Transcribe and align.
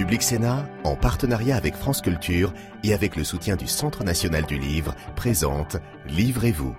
Public 0.00 0.22
Sénat, 0.22 0.66
en 0.82 0.96
partenariat 0.96 1.56
avec 1.56 1.74
France 1.74 2.00
Culture 2.00 2.54
et 2.82 2.94
avec 2.94 3.16
le 3.16 3.22
soutien 3.22 3.54
du 3.54 3.66
Centre 3.66 4.02
national 4.02 4.46
du 4.46 4.58
livre, 4.58 4.94
présente 5.14 5.76
Livrez-vous. 6.06 6.74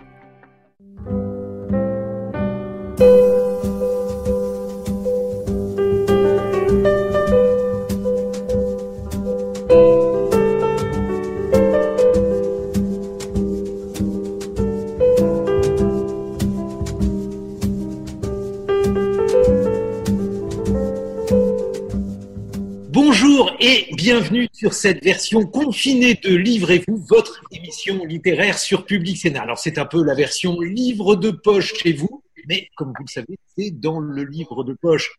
Bienvenue 24.32 24.50
sur 24.54 24.74
cette 24.74 25.04
version 25.04 25.46
confinée 25.46 26.14
de 26.14 26.34
Livrez-vous, 26.34 27.04
votre 27.10 27.44
émission 27.52 28.06
littéraire 28.06 28.58
sur 28.58 28.86
Public 28.86 29.18
Sénat. 29.18 29.42
Alors 29.42 29.60
c'est 29.60 29.78
un 29.78 29.86
peu 29.86 30.02
la 30.06 30.16
version 30.16 30.62
livre 30.62 31.18
de 31.18 31.32
poche 31.32 31.74
chez 31.74 31.92
vous, 31.92 32.24
mais 32.48 32.70
comme 32.76 32.94
vous 32.98 33.04
le 33.04 33.12
savez, 33.12 33.38
c'est 33.58 33.72
dans 33.72 34.00
le 34.00 34.24
livre 34.24 34.64
de 34.64 34.74
poche 34.74 35.12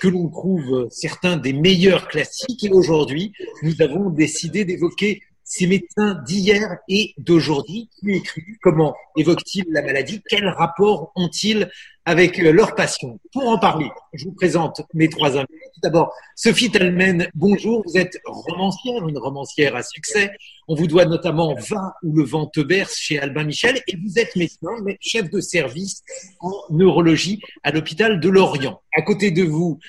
que 0.00 0.06
l'on 0.06 0.28
trouve 0.28 0.86
certains 0.88 1.36
des 1.36 1.52
meilleurs 1.52 2.06
classiques. 2.06 2.62
Et 2.62 2.70
aujourd'hui, 2.70 3.32
nous 3.64 3.82
avons 3.82 4.08
décidé 4.08 4.64
d'évoquer 4.64 5.20
ces 5.50 5.66
médecins 5.66 6.14
d'hier 6.24 6.78
et 6.88 7.12
d'aujourd'hui 7.18 7.90
qui 7.98 8.22
Comment 8.62 8.94
évoquent-ils 9.16 9.64
la 9.70 9.82
maladie 9.82 10.22
Quel 10.30 10.48
rapport 10.48 11.10
ont-ils 11.16 11.68
avec 12.04 12.38
euh, 12.38 12.52
leur 12.52 12.76
passion 12.76 13.18
Pour 13.32 13.48
en 13.48 13.58
parler, 13.58 13.90
je 14.12 14.26
vous 14.26 14.32
présente 14.32 14.82
mes 14.94 15.08
trois 15.08 15.36
invités. 15.36 15.54
D'abord, 15.82 16.14
Sophie 16.36 16.70
Talmen, 16.70 17.28
bonjour. 17.34 17.82
Vous 17.84 17.98
êtes 17.98 18.16
romancière, 18.26 19.08
une 19.08 19.18
romancière 19.18 19.74
à 19.74 19.82
succès. 19.82 20.30
On 20.68 20.76
vous 20.76 20.86
doit 20.86 21.04
notamment 21.04 21.56
Va 21.56 21.94
ou 22.04 22.14
le 22.14 22.22
vent 22.22 22.46
te 22.46 22.60
berce 22.60 22.96
chez 22.96 23.18
Albin 23.18 23.42
Michel 23.42 23.82
et 23.88 23.96
vous 23.96 24.20
êtes 24.20 24.36
médecin, 24.36 24.70
chef 25.00 25.30
de 25.30 25.40
service 25.40 26.04
en 26.38 26.52
neurologie 26.70 27.40
à 27.64 27.72
l'hôpital 27.72 28.20
de 28.20 28.28
Lorient. 28.28 28.80
À 28.94 29.02
côté 29.02 29.32
de 29.32 29.42
vous, 29.42 29.80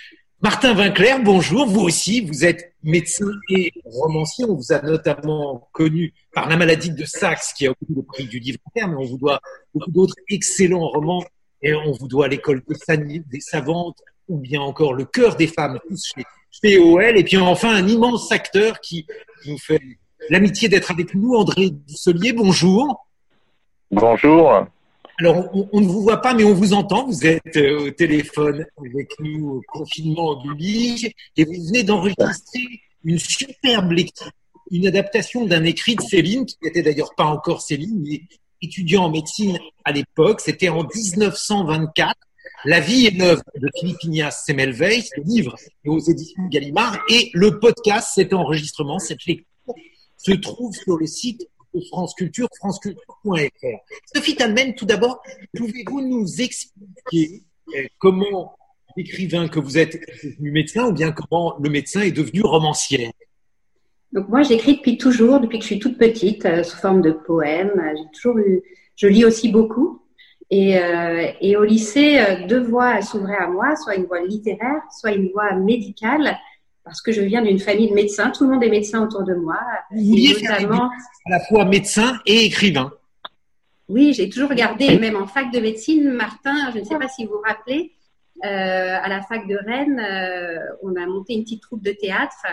Martin 0.44 0.73
Vinclair, 0.73 1.22
bonjour. 1.22 1.67
Vous 1.67 1.81
aussi, 1.81 2.22
vous 2.22 2.44
êtes 2.44 2.73
médecin 2.81 3.28
et 3.52 3.72
romancier. 3.86 4.44
On 4.45 4.56
vous 4.56 4.73
a 4.73 4.81
notamment 4.81 5.70
connu 5.72 6.16
par 6.33 6.50
La 6.50 6.58
maladie 6.58 6.89
de 6.89 7.06
Saxe, 7.06 7.53
qui 7.53 7.67
a 7.67 7.70
obtenu 7.70 7.98
le 7.98 8.02
prix 8.02 8.25
du 8.25 8.39
livre 8.39 8.58
mais 8.75 8.83
on 8.86 9.03
vous 9.03 9.20
doit 9.20 9.39
beaucoup 9.72 9.92
d'autres 9.92 10.16
excellents 10.31 10.88
romans. 10.88 11.23
Et 11.61 11.75
on 11.75 11.92
vous 11.92 12.08
doit 12.08 12.28
l'école 12.28 12.64
des 12.66 13.39
savantes, 13.39 14.00
ou 14.28 14.39
bien 14.39 14.61
encore 14.61 14.95
Le 14.95 15.06
cœur 15.06 15.36
des 15.36 15.45
femmes, 15.45 15.80
tous 15.88 16.11
chez 16.16 16.23
POL. 16.64 17.20
Et 17.20 17.23
puis 17.23 17.38
enfin, 17.38 17.76
un 17.76 17.88
immense 17.88 18.31
acteur 18.31 18.80
qui 18.80 19.05
nous 19.45 19.59
fait 19.59 19.80
l'amitié 20.31 20.70
d'être 20.70 20.89
avec 20.89 21.14
nous, 21.14 21.36
André 21.36 21.70
Dusselier. 21.70 22.33
Bonjour. 22.33 23.05
Bonjour. 23.92 24.66
Alors, 25.20 25.50
on, 25.72 25.81
ne 25.81 25.88
vous 25.88 26.02
voit 26.02 26.22
pas, 26.22 26.34
mais 26.34 26.44
on 26.44 26.54
vous 26.54 26.73
entend. 26.73 27.06
Vous 27.06 27.26
êtes 27.26 27.56
euh, 27.58 27.88
au 27.88 27.92
téléphone 27.92 28.66
avec 28.78 29.12
nous 29.20 29.50
au 29.50 29.62
confinement 29.67 30.30
oblige 30.30 31.12
et 31.38 31.45
vous 31.45 31.64
venez 31.67 31.84
d'enregistrer 31.84 32.81
une 33.04 33.20
superbe 33.20 33.92
lecture, 33.92 34.32
une 34.72 34.88
adaptation 34.88 35.45
d'un 35.45 35.64
écrit 35.64 35.95
de 35.95 36.02
Céline, 36.02 36.45
qui 36.45 36.58
n'était 36.64 36.82
d'ailleurs 36.82 37.14
pas 37.16 37.26
encore 37.26 37.62
Céline, 37.62 38.02
mais 38.04 38.22
étudiant 38.62 39.06
en 39.06 39.12
médecine 39.12 39.59
à 39.86 39.92
l'époque. 39.92 40.42
C'était 40.42 40.70
en 40.70 40.84
1924. 40.84 42.16
La 42.66 42.80
vie 42.80 43.08
est 43.08 43.17
neuve 43.17 43.42
de 43.56 43.67
Philippe 43.80 44.04
Ignace 44.04 44.44
Semmelweis, 44.45 45.09
le 45.17 45.23
livre 45.23 45.56
aux 45.86 46.00
éditions 46.00 46.44
Gallimard 46.50 47.00
et 47.09 47.32
le 47.34 47.59
podcast, 47.59 48.12
cet 48.14 48.34
enregistrement, 48.34 49.00
cette 49.00 49.26
lecture 49.26 49.45
se 50.23 50.32
trouve 50.34 50.76
sur 50.76 50.98
le 50.98 51.08
site 51.08 51.48
France 51.89 52.14
Culture, 52.16 52.47
franceculture.fr. 52.58 53.77
Sophie 54.14 54.36
Talmen, 54.36 54.75
tout 54.75 54.86
d'abord, 54.86 55.21
pouvez-vous 55.55 56.02
nous 56.02 56.42
expliquer 56.42 57.43
euh, 57.76 57.83
comment 57.99 58.55
l'écrivain 58.98 59.48
que 59.48 59.59
vous 59.59 59.77
êtes 59.77 59.95
est 59.95 60.26
devenu 60.26 60.52
médecin 60.52 60.87
ou 60.87 60.92
bien 60.92 61.11
comment 61.11 61.55
le 61.61 61.70
médecin 61.70 62.02
est 62.02 62.11
devenu 62.11 62.42
romancière 62.42 63.11
donc 64.14 64.27
moi, 64.27 64.42
j'écris 64.42 64.76
depuis 64.76 64.98
toujours, 64.98 65.39
depuis 65.39 65.58
que 65.58 65.64
je 65.64 65.67
suis 65.67 65.80
toute 65.80 65.98
petite, 65.98 66.45
euh, 66.45 66.64
sous 66.64 66.76
forme 66.76 67.02
de 67.02 67.11
poèmes. 67.11 67.81
J'ai 67.95 68.11
toujours 68.14 68.39
eu, 68.39 68.61
je 68.98 69.08
lis 69.08 69.23
aussi 69.23 69.49
beaucoup. 69.49 70.02
Et, 70.49 70.77
euh, 70.77 71.31
et 71.39 71.55
au 71.55 71.64
lycée, 71.64 72.20
deux 72.49 72.61
voies 72.61 73.02
s'ouvraient 73.02 73.37
à 73.37 73.48
moi, 73.48 73.77
soit 73.77 73.95
une 73.95 74.08
voie 74.08 74.20
littéraire, 74.20 74.81
soit 74.99 75.14
une 75.14 75.30
voie 75.30 75.54
médicale 75.54 76.37
parce 76.83 77.02
que 77.02 77.11
je 77.11 77.21
viens 77.21 77.42
d'une 77.42 77.59
famille 77.59 77.89
de 77.89 77.93
médecins, 77.93 78.31
tout 78.31 78.45
le 78.45 78.52
monde 78.52 78.64
est 78.64 78.69
médecin 78.69 79.03
autour 79.03 79.23
de 79.23 79.33
moi. 79.33 79.59
Vous 79.92 80.03
vouliez 80.03 80.36
notamment... 80.42 80.89
à 81.25 81.30
la 81.30 81.39
fois 81.42 81.65
médecin 81.65 82.19
et 82.25 82.45
écrivain. 82.45 82.92
Oui, 83.87 84.14
j'ai 84.14 84.30
toujours 84.30 84.49
regardé, 84.49 84.97
même 84.97 85.15
en 85.15 85.27
fac 85.27 85.52
de 85.52 85.59
médecine, 85.59 86.11
Martin, 86.11 86.71
je 86.73 86.80
ne 86.80 86.86
sais 86.86 86.97
pas 86.97 87.09
si 87.09 87.25
vous 87.25 87.33
vous 87.33 87.42
rappelez, 87.45 87.93
euh, 88.43 88.97
à 89.02 89.08
la 89.08 89.21
fac 89.21 89.47
de 89.47 89.55
Rennes, 89.55 89.99
euh, 89.99 90.58
on 90.81 90.95
a 90.95 91.05
monté 91.05 91.33
une 91.33 91.43
petite 91.43 91.61
troupe 91.61 91.83
de 91.83 91.92
théâtre 91.92 92.47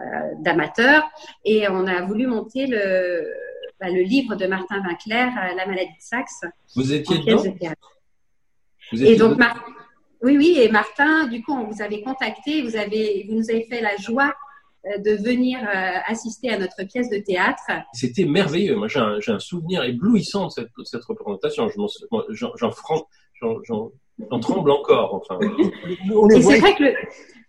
euh, 0.00 0.04
d'amateurs 0.38 1.02
et 1.44 1.68
on 1.68 1.86
a 1.86 2.02
voulu 2.02 2.26
monter 2.26 2.66
le, 2.66 3.26
bah, 3.80 3.90
le 3.90 4.00
livre 4.00 4.36
de 4.36 4.46
Martin 4.46 4.80
Vinclair, 4.80 5.32
La 5.56 5.66
maladie 5.66 5.90
de 5.90 6.00
Saxe. 6.00 6.44
Vous 6.74 6.92
étiez 6.92 7.18
dedans 7.18 7.42
vous 8.92 9.02
étiez 9.02 9.12
Et 9.12 9.16
donc, 9.16 9.36
Martin 9.36 9.60
oui, 10.26 10.36
oui, 10.36 10.58
et 10.58 10.68
Martin, 10.68 11.28
du 11.28 11.40
coup, 11.40 11.52
on 11.52 11.70
vous 11.70 11.82
avait 11.82 12.02
contacté, 12.02 12.62
vous, 12.62 12.74
avez, 12.74 13.26
vous 13.28 13.36
nous 13.36 13.48
avez 13.48 13.64
fait 13.70 13.80
la 13.80 13.96
joie 13.96 14.34
euh, 14.84 14.98
de 14.98 15.12
venir 15.22 15.60
euh, 15.60 15.98
assister 16.06 16.50
à 16.50 16.58
notre 16.58 16.84
pièce 16.84 17.08
de 17.10 17.18
théâtre. 17.18 17.62
C'était 17.92 18.24
merveilleux. 18.24 18.74
Moi, 18.74 18.88
j'ai 18.88 18.98
un, 18.98 19.20
un, 19.24 19.38
souvenir 19.38 19.84
éblouissant 19.84 20.46
de 20.46 20.50
cette, 20.50 20.70
cette 20.84 21.04
représentation. 21.04 21.68
J'en 22.32 22.70
tremble 24.40 24.70
encore. 24.72 25.14
Enfin. 25.14 25.38
c'est 26.30 26.58
vrai 26.58 26.74
que 26.74 26.82
le, 26.82 26.94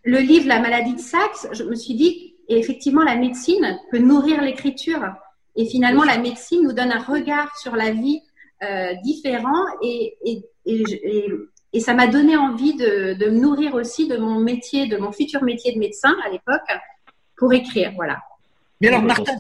le, 0.04 0.20
livre 0.20 0.48
La 0.48 0.60
maladie 0.60 0.94
de 0.94 1.00
Saxe, 1.00 1.48
je 1.54 1.64
me 1.64 1.74
suis 1.74 1.96
dit, 1.96 2.36
effectivement, 2.48 3.04
la 3.04 3.16
médecine 3.16 3.80
peut 3.90 4.00
nourrir 4.00 4.44
l'écriture. 4.44 5.02
Et 5.56 5.66
finalement, 5.66 6.04
la 6.04 6.20
médecine 6.20 6.62
nous 6.62 6.74
donne 6.74 6.92
un 6.92 7.02
regard 7.02 7.58
sur 7.58 7.76
la 7.76 7.90
vie 7.90 8.22
euh, 8.64 8.94
différent 9.04 9.66
et, 9.82 10.16
et, 10.24 10.44
et, 10.66 10.84
et 11.04 11.28
ça 11.82 11.94
m'a 11.94 12.08
donné 12.08 12.38
envie 12.38 12.76
de, 12.76 13.14
de, 13.14 13.30
me 13.30 13.40
nourrir 13.40 13.74
aussi 13.74 14.08
de 14.08 14.18
mon 14.18 14.40
métier, 14.40 14.88
de 14.88 14.98
mon 14.98 15.12
futur 15.12 15.44
métier 15.44 15.74
de 15.74 15.80
médecin 15.80 16.16
à 16.26 16.30
l'époque, 16.30 16.68
pour 17.38 17.54
écrire. 17.54 17.92
Voilà. 17.96 18.20
Mais 18.82 18.90
alors, 18.90 19.02
Martin 19.02 19.34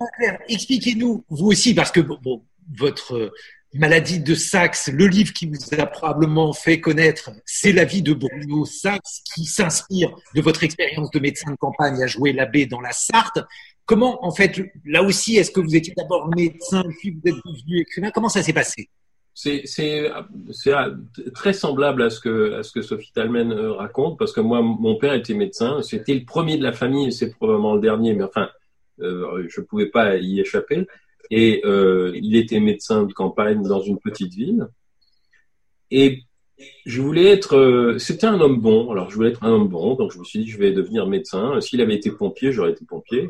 expliquez-nous, 0.47 1.23
vous 1.29 1.47
aussi, 1.47 1.73
parce 1.73 1.91
que 1.91 1.99
bon, 1.99 2.43
votre 2.75 3.31
maladie 3.73 4.19
de 4.19 4.33
Saxe, 4.33 4.89
le 4.91 5.07
livre 5.07 5.33
qui 5.33 5.45
vous 5.45 5.79
a 5.79 5.85
probablement 5.85 6.53
fait 6.53 6.79
connaître, 6.79 7.31
c'est 7.45 7.71
la 7.71 7.85
vie 7.85 8.01
de 8.01 8.13
Bruno 8.13 8.65
Saxe, 8.65 9.21
qui 9.33 9.45
s'inspire 9.45 10.15
de 10.35 10.41
votre 10.41 10.63
expérience 10.63 11.11
de 11.11 11.19
médecin 11.19 11.51
de 11.51 11.57
campagne 11.57 12.01
à 12.01 12.07
jouer 12.07 12.33
l'abbé 12.33 12.65
dans 12.65 12.81
la 12.81 12.91
Sarthe. 12.91 13.39
Comment, 13.85 14.25
en 14.25 14.31
fait, 14.31 14.59
là 14.85 15.03
aussi, 15.03 15.37
est-ce 15.37 15.51
que 15.51 15.59
vous 15.59 15.75
étiez 15.75 15.93
d'abord 15.95 16.29
médecin, 16.35 16.83
puis 16.99 17.11
vous 17.11 17.29
êtes 17.29 17.35
devenu 17.45 17.81
écrivain? 17.81 18.11
Comment 18.11 18.29
ça 18.29 18.41
s'est 18.43 18.53
passé? 18.53 18.89
C'est 19.39 20.11
très 21.35 21.53
semblable 21.53 22.01
à 22.01 22.09
ce 22.09 22.19
que, 22.19 22.53
à 22.53 22.63
ce 22.63 22.71
que 22.71 22.81
Sophie 22.81 23.11
Talmen 23.13 23.51
euh, 23.51 23.73
raconte, 23.73 24.17
parce 24.17 24.31
que 24.33 24.41
moi, 24.41 24.63
mon 24.63 24.95
père 24.95 25.13
était 25.13 25.35
médecin. 25.35 25.83
C'était 25.83 26.15
le 26.15 26.25
premier 26.25 26.57
de 26.57 26.63
la 26.63 26.73
famille, 26.73 27.11
c'est 27.11 27.29
probablement 27.29 27.75
le 27.75 27.81
dernier, 27.81 28.15
mais 28.15 28.23
enfin, 28.23 28.49
euh, 28.99 29.45
je 29.47 29.61
ne 29.61 29.65
pouvais 29.67 29.85
pas 29.85 30.17
y 30.17 30.39
échapper. 30.39 30.87
Et 31.29 31.61
euh, 31.65 32.13
il 32.15 32.35
était 32.35 32.59
médecin 32.59 33.03
de 33.03 33.13
campagne 33.13 33.61
dans 33.61 33.79
une 33.79 33.99
petite 33.99 34.33
ville. 34.33 34.67
Et 35.91 36.23
je 36.87 36.99
voulais 36.99 37.27
être. 37.27 37.95
C'était 37.99 38.25
un 38.25 38.41
homme 38.41 38.59
bon. 38.59 38.89
Alors, 38.91 39.11
je 39.11 39.15
voulais 39.15 39.29
être 39.29 39.43
un 39.43 39.51
homme 39.51 39.67
bon, 39.67 39.93
donc 39.93 40.13
je 40.13 40.17
me 40.17 40.23
suis 40.23 40.39
dit, 40.39 40.47
je 40.47 40.57
vais 40.57 40.71
devenir 40.71 41.05
médecin. 41.05 41.61
S'il 41.61 41.79
avait 41.81 41.95
été 41.95 42.09
pompier, 42.09 42.51
j'aurais 42.51 42.71
été 42.71 42.85
pompier. 42.85 43.29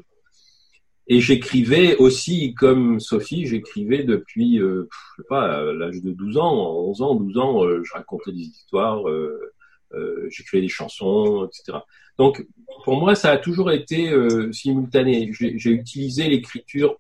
Et 1.10 1.22
j'écrivais 1.22 1.96
aussi, 1.98 2.54
comme 2.54 3.00
Sophie, 3.00 3.48
j'écrivais 3.48 4.04
depuis, 4.04 4.60
euh, 4.60 4.90
je 5.16 5.22
sais 5.22 5.28
pas, 5.28 5.60
à 5.60 5.64
l'âge 5.74 6.02
de 6.02 6.12
12 6.12 6.38
ans, 6.38 6.76
11 6.90 7.02
ans, 7.02 7.16
12 7.16 7.38
ans, 7.38 7.64
euh, 7.64 7.82
je 7.84 7.94
racontais 7.94 8.34
des 8.34 8.42
histoires, 8.42 9.08
euh, 9.08 9.54
euh, 9.94 10.28
j'écrivais 10.30 10.62
des 10.62 10.68
chansons, 10.68 11.46
etc. 11.46 11.78
Donc, 12.18 12.46
pour 12.84 13.00
moi, 13.00 13.16
ça 13.16 13.32
a 13.32 13.38
toujours 13.38 13.72
été 13.72 14.10
euh, 14.10 14.52
simultané. 14.52 15.32
J'ai 15.32 15.72
utilisé 15.72 16.28
l'écriture 16.28 16.98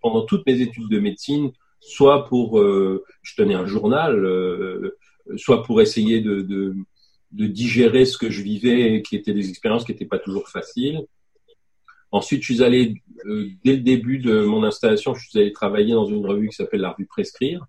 pendant 0.00 0.22
toutes 0.22 0.46
mes 0.46 0.60
études 0.60 0.88
de 0.88 0.98
médecine, 0.98 1.50
soit 1.80 2.26
pour, 2.26 2.58
je 2.58 3.34
tenais 3.36 3.54
un 3.54 3.66
journal, 3.66 4.26
soit 5.36 5.62
pour 5.62 5.82
essayer 5.82 6.22
de, 6.22 6.40
de, 6.40 6.74
de 7.32 7.46
digérer 7.46 8.06
ce 8.06 8.16
que 8.16 8.30
je 8.30 8.42
vivais, 8.42 9.02
qui 9.02 9.14
étaient 9.14 9.34
des 9.34 9.50
expériences 9.50 9.84
qui 9.84 9.92
n'étaient 9.92 10.06
pas 10.06 10.18
toujours 10.18 10.48
faciles 10.48 11.06
Ensuite, 12.10 12.42
je 12.42 12.52
suis 12.52 12.62
allé, 12.62 13.02
euh, 13.26 13.48
dès 13.64 13.74
le 13.74 13.82
début 13.82 14.18
de 14.18 14.42
mon 14.44 14.64
installation, 14.64 15.14
je 15.14 15.28
suis 15.28 15.38
allé 15.38 15.52
travailler 15.52 15.92
dans 15.92 16.06
une 16.06 16.24
revue 16.26 16.48
qui 16.48 16.56
s'appelle 16.56 16.80
La 16.80 16.90
Revue 16.90 17.06
Prescrire. 17.06 17.66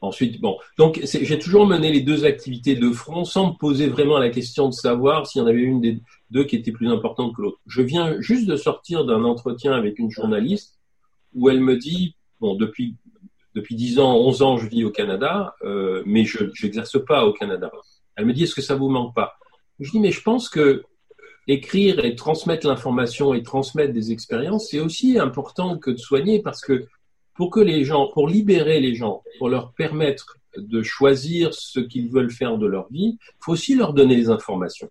Ensuite, 0.00 0.38
bon, 0.38 0.58
donc 0.76 1.00
j'ai 1.02 1.38
toujours 1.38 1.66
mené 1.66 1.90
les 1.90 2.02
deux 2.02 2.26
activités 2.26 2.74
de 2.74 2.90
front 2.90 3.24
sans 3.24 3.52
me 3.52 3.56
poser 3.56 3.86
vraiment 3.86 4.18
la 4.18 4.28
question 4.28 4.68
de 4.68 4.74
savoir 4.74 5.26
s'il 5.26 5.40
y 5.40 5.44
en 5.44 5.46
avait 5.46 5.62
une 5.62 5.80
des 5.80 5.98
deux 6.30 6.44
qui 6.44 6.56
était 6.56 6.72
plus 6.72 6.90
importante 6.90 7.34
que 7.34 7.40
l'autre. 7.40 7.58
Je 7.66 7.80
viens 7.80 8.20
juste 8.20 8.46
de 8.46 8.56
sortir 8.56 9.06
d'un 9.06 9.24
entretien 9.24 9.72
avec 9.72 9.98
une 9.98 10.10
journaliste 10.10 10.78
où 11.32 11.48
elle 11.48 11.60
me 11.60 11.78
dit, 11.78 12.16
bon, 12.38 12.54
depuis 12.54 12.96
depuis 13.54 13.76
10 13.76 14.00
ans, 14.00 14.16
11 14.16 14.42
ans, 14.42 14.56
je 14.58 14.66
vis 14.66 14.84
au 14.84 14.90
Canada, 14.90 15.54
euh, 15.62 16.02
mais 16.06 16.24
je 16.24 16.44
n'exerce 16.62 17.02
pas 17.04 17.24
au 17.24 17.32
Canada. 17.32 17.70
Elle 18.16 18.26
me 18.26 18.32
dit, 18.32 18.44
est-ce 18.44 18.54
que 18.54 18.62
ça 18.62 18.74
vous 18.74 18.88
manque 18.88 19.14
pas? 19.14 19.34
Je 19.80 19.90
dis, 19.90 20.00
mais 20.00 20.10
je 20.10 20.22
pense 20.22 20.48
que 20.48 20.84
écrire 21.46 22.04
et 22.04 22.14
transmettre 22.14 22.66
l'information 22.66 23.34
et 23.34 23.42
transmettre 23.42 23.92
des 23.92 24.12
expériences, 24.12 24.68
c'est 24.70 24.80
aussi 24.80 25.18
important 25.18 25.78
que 25.78 25.90
de 25.90 25.96
soigner 25.96 26.40
parce 26.40 26.60
que 26.60 26.86
pour 27.34 27.50
que 27.50 27.60
les 27.60 27.84
gens, 27.84 28.08
pour 28.12 28.28
libérer 28.28 28.80
les 28.80 28.94
gens, 28.94 29.22
pour 29.38 29.48
leur 29.48 29.72
permettre 29.72 30.38
de 30.56 30.82
choisir 30.82 31.52
ce 31.52 31.80
qu'ils 31.80 32.10
veulent 32.10 32.30
faire 32.30 32.58
de 32.58 32.66
leur 32.66 32.88
vie, 32.90 33.18
faut 33.40 33.52
aussi 33.52 33.74
leur 33.74 33.92
donner 33.92 34.16
les 34.16 34.30
informations. 34.30 34.88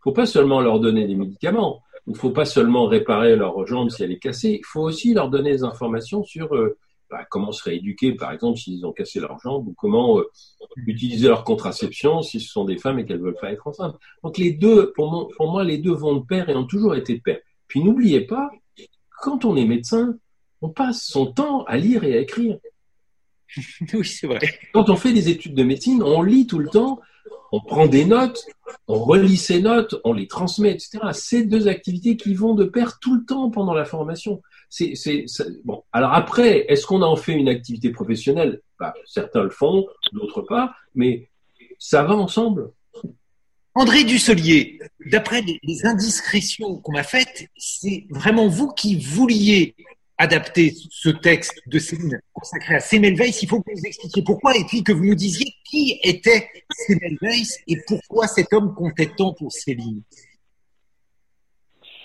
Faut 0.00 0.12
pas 0.12 0.26
seulement 0.26 0.60
leur 0.60 0.78
donner 0.80 1.06
des 1.06 1.14
médicaments, 1.14 1.82
il 2.06 2.16
faut 2.16 2.30
pas 2.30 2.44
seulement 2.44 2.86
réparer 2.86 3.36
leur 3.36 3.66
jambe 3.66 3.90
si 3.90 4.02
elle 4.02 4.12
est 4.12 4.18
cassée, 4.18 4.58
il 4.60 4.66
faut 4.66 4.82
aussi 4.82 5.14
leur 5.14 5.30
donner 5.30 5.52
des 5.52 5.64
informations 5.64 6.22
sur 6.22 6.54
euh, 6.54 6.76
bah, 7.10 7.26
comment 7.28 7.50
se 7.52 7.64
rééduquer, 7.64 8.12
par 8.12 8.32
exemple, 8.32 8.58
s'ils 8.58 8.86
ont 8.86 8.92
cassé 8.92 9.18
leur 9.18 9.38
jambe, 9.40 9.66
ou 9.66 9.74
comment 9.76 10.18
euh, 10.18 10.30
utiliser 10.86 11.28
leur 11.28 11.44
contraception 11.44 12.22
si 12.22 12.40
ce 12.40 12.48
sont 12.48 12.64
des 12.64 12.78
femmes 12.78 12.98
et 12.98 13.04
qu'elles 13.04 13.20
veulent 13.20 13.38
pas 13.40 13.52
être 13.52 13.66
enceintes. 13.66 13.98
Donc 14.22 14.38
les 14.38 14.52
deux, 14.52 14.92
pour 14.92 15.10
moi, 15.10 15.28
pour 15.36 15.50
moi, 15.50 15.64
les 15.64 15.78
deux 15.78 15.92
vont 15.92 16.16
de 16.16 16.24
pair 16.24 16.48
et 16.48 16.54
ont 16.54 16.66
toujours 16.66 16.94
été 16.94 17.16
de 17.16 17.20
pair. 17.20 17.38
Puis 17.66 17.82
n'oubliez 17.82 18.20
pas, 18.22 18.50
quand 19.20 19.44
on 19.44 19.56
est 19.56 19.64
médecin, 19.64 20.16
on 20.62 20.68
passe 20.68 21.04
son 21.04 21.26
temps 21.26 21.64
à 21.64 21.76
lire 21.76 22.04
et 22.04 22.16
à 22.16 22.20
écrire. 22.20 22.58
oui, 23.92 24.04
c'est 24.04 24.26
vrai. 24.26 24.38
Quand 24.72 24.88
on 24.90 24.96
fait 24.96 25.12
des 25.12 25.28
études 25.28 25.54
de 25.54 25.64
médecine, 25.64 26.02
on 26.02 26.22
lit 26.22 26.46
tout 26.46 26.58
le 26.58 26.68
temps, 26.68 27.00
on 27.52 27.60
prend 27.60 27.86
des 27.86 28.04
notes, 28.04 28.44
on 28.86 29.02
relit 29.02 29.36
ces 29.36 29.60
notes, 29.60 29.96
on 30.04 30.12
les 30.12 30.28
transmet, 30.28 30.70
etc. 30.70 30.98
C'est 31.12 31.42
deux 31.42 31.66
activités 31.66 32.16
qui 32.16 32.34
vont 32.34 32.54
de 32.54 32.64
pair 32.64 32.98
tout 33.00 33.16
le 33.16 33.24
temps 33.24 33.50
pendant 33.50 33.74
la 33.74 33.84
formation. 33.84 34.42
Alors 35.92 36.14
après, 36.14 36.66
est-ce 36.68 36.86
qu'on 36.86 37.02
en 37.02 37.16
fait 37.16 37.32
une 37.32 37.48
activité 37.48 37.90
professionnelle? 37.90 38.60
Bah, 38.78 38.94
Certains 39.06 39.42
le 39.42 39.50
font, 39.50 39.86
d'autres 40.12 40.42
pas, 40.42 40.74
mais 40.94 41.28
ça 41.78 42.02
va 42.02 42.14
ensemble. 42.14 42.70
André 43.74 44.04
Dusselier, 44.04 44.80
d'après 45.06 45.42
les 45.62 45.86
indiscrétions 45.86 46.78
qu'on 46.78 46.92
m'a 46.92 47.04
faites, 47.04 47.48
c'est 47.56 48.06
vraiment 48.10 48.48
vous 48.48 48.68
qui 48.72 48.98
vouliez 48.98 49.74
adapter 50.20 50.74
ce 50.90 51.08
texte 51.08 51.62
de 51.66 51.78
Céline 51.78 52.20
consacré 52.34 52.74
à 52.74 52.80
Semmelweis, 52.80 53.32
il 53.40 53.48
faut 53.48 53.62
que 53.62 53.72
vous 53.74 53.86
expliquiez 53.86 54.22
pourquoi 54.22 54.54
et 54.54 54.64
puis 54.64 54.84
que 54.84 54.92
vous 54.92 55.06
nous 55.06 55.14
disiez 55.14 55.54
qui 55.64 55.98
était 56.02 56.46
Semmelweis 56.86 57.48
et 57.66 57.76
pourquoi 57.86 58.28
cet 58.28 58.52
homme 58.52 58.74
comptait 58.74 59.10
tant 59.16 59.32
pour 59.32 59.50
Céline. 59.50 60.02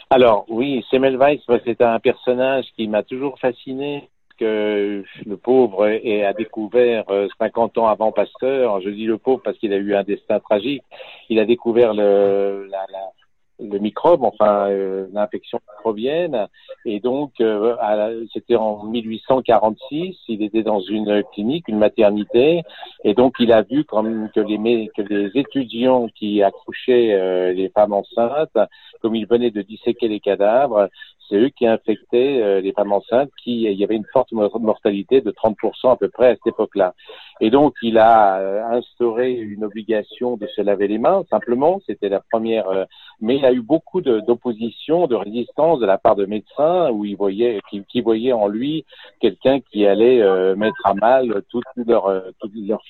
Alors 0.09 0.45
oui, 0.49 0.85
Semmelweis, 0.89 1.41
c'est 1.65 1.81
un 1.81 1.99
personnage 1.99 2.65
qui 2.75 2.87
m'a 2.87 3.03
toujours 3.03 3.39
fasciné 3.39 4.09
que 4.37 5.03
le 5.25 5.37
pauvre 5.37 5.85
a 5.85 6.33
découvert 6.33 7.05
50 7.39 7.77
euh, 7.77 7.81
ans 7.81 7.87
avant 7.87 8.11
Pasteur. 8.11 8.81
Je 8.81 8.89
dis 8.89 9.05
le 9.05 9.17
pauvre 9.17 9.41
parce 9.43 9.57
qu'il 9.57 9.73
a 9.73 9.77
eu 9.77 9.95
un 9.95 10.03
destin 10.03 10.39
tragique. 10.39 10.83
Il 11.29 11.39
a 11.39 11.45
découvert 11.45 11.93
le, 11.93 12.67
la, 12.69 12.85
la 12.91 13.11
le 13.59 13.79
microbe, 13.79 14.23
enfin 14.23 14.69
euh, 14.69 15.07
l'infection 15.13 15.59
microbienne. 15.69 16.47
Et 16.85 16.99
donc, 16.99 17.31
euh, 17.39 18.25
c'était 18.33 18.55
en 18.55 18.83
1846, 18.83 20.17
il 20.27 20.43
était 20.43 20.63
dans 20.63 20.81
une 20.81 21.23
clinique, 21.33 21.67
une 21.67 21.77
maternité, 21.77 22.63
et 23.03 23.13
donc 23.13 23.35
il 23.39 23.51
a 23.51 23.61
vu 23.61 23.83
comme 23.85 24.29
que 24.35 24.39
les, 24.41 24.89
que 24.95 25.01
les 25.01 25.31
étudiants 25.39 26.07
qui 26.07 26.43
accouchaient 26.43 27.13
euh, 27.13 27.53
les 27.53 27.69
femmes 27.69 27.93
enceintes, 27.93 28.57
comme 29.01 29.15
ils 29.15 29.27
venaient 29.27 29.51
de 29.51 29.61
disséquer 29.61 30.07
les 30.07 30.19
cadavres, 30.19 30.89
c'est 31.29 31.37
eux 31.37 31.49
qui 31.49 31.65
infectaient 31.67 32.41
euh, 32.41 32.61
les 32.61 32.71
femmes 32.73 32.91
enceintes, 32.91 33.29
qui 33.43 33.63
il 33.63 33.79
y 33.79 33.83
avait 33.83 33.95
une 33.95 34.05
forte 34.11 34.31
mortalité 34.31 35.21
de 35.21 35.31
30% 35.31 35.91
à 35.91 35.95
peu 35.95 36.09
près 36.09 36.27
à 36.27 36.35
cette 36.35 36.47
époque-là. 36.47 36.93
Et 37.41 37.49
donc 37.49 37.73
il 37.81 37.97
a 37.97 38.39
euh, 38.39 38.63
instauré 38.77 39.31
une 39.31 39.63
obligation 39.63 40.37
de 40.37 40.47
se 40.47 40.61
laver 40.61 40.87
les 40.87 40.97
mains, 40.97 41.23
simplement, 41.29 41.81
c'était 41.85 42.09
la 42.09 42.19
première. 42.19 42.67
Euh, 42.69 42.85
mais 43.21 43.37
il 43.37 43.45
a 43.45 43.53
eu 43.53 43.61
beaucoup 43.61 44.01
d'opposition, 44.01 45.07
de, 45.07 45.15
résistance 45.15 45.79
de 45.79 45.85
la 45.85 45.97
part 45.97 46.15
de 46.15 46.25
médecins 46.25 46.89
où 46.91 47.05
ils 47.05 47.15
voyaient, 47.15 47.59
qui, 47.69 47.83
qui 47.85 48.01
voyaient 48.01 48.33
en 48.33 48.47
lui 48.47 48.85
quelqu'un 49.19 49.59
qui 49.59 49.85
allait 49.85 50.21
mettre 50.55 50.85
à 50.85 50.93
mal 50.93 51.41
toute 51.49 51.63
leur, 51.77 52.11
toute 52.39 52.51
leur, 52.55 52.81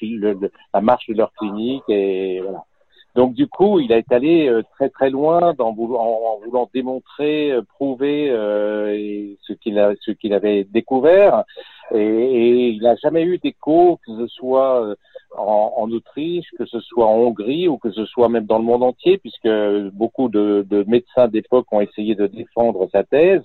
la 0.73 0.81
marche 0.81 1.07
de 1.07 1.13
leur 1.13 1.31
clinique 1.33 1.83
et 1.89 2.41
voilà. 2.41 2.63
Donc 3.15 3.33
du 3.33 3.47
coup, 3.47 3.79
il 3.79 3.93
a 3.93 3.97
été 3.97 4.13
allé 4.13 4.47
euh, 4.47 4.61
très 4.75 4.89
très 4.89 5.09
loin 5.09 5.55
en, 5.57 5.71
voulant 5.71 6.69
démontrer, 6.73 7.51
euh, 7.51 7.61
prouver 7.61 8.29
euh, 8.29 9.33
ce 9.47 9.53
qu'il 9.53 10.33
avait 10.33 10.65
découvert. 10.65 11.45
Et, 11.93 11.99
et 11.99 12.67
il 12.69 12.81
n'a 12.81 12.95
jamais 12.95 13.23
eu 13.23 13.37
d'écho, 13.37 13.99
que 14.05 14.15
ce 14.17 14.27
soit 14.27 14.95
en, 15.37 15.73
en, 15.77 15.91
Autriche, 15.91 16.47
que 16.57 16.65
ce 16.65 16.79
soit 16.79 17.05
en 17.05 17.15
Hongrie 17.15 17.67
ou 17.67 17.77
que 17.77 17.91
ce 17.91 18.05
soit 18.05 18.29
même 18.29 18.45
dans 18.45 18.57
le 18.57 18.63
monde 18.63 18.83
entier, 18.83 19.17
puisque 19.17 19.49
beaucoup 19.93 20.29
de, 20.29 20.65
de 20.69 20.83
médecins 20.87 21.27
d'époque 21.27 21.67
ont 21.71 21.81
essayé 21.81 22.15
de 22.15 22.27
défendre 22.27 22.87
sa 22.91 23.03
thèse. 23.03 23.41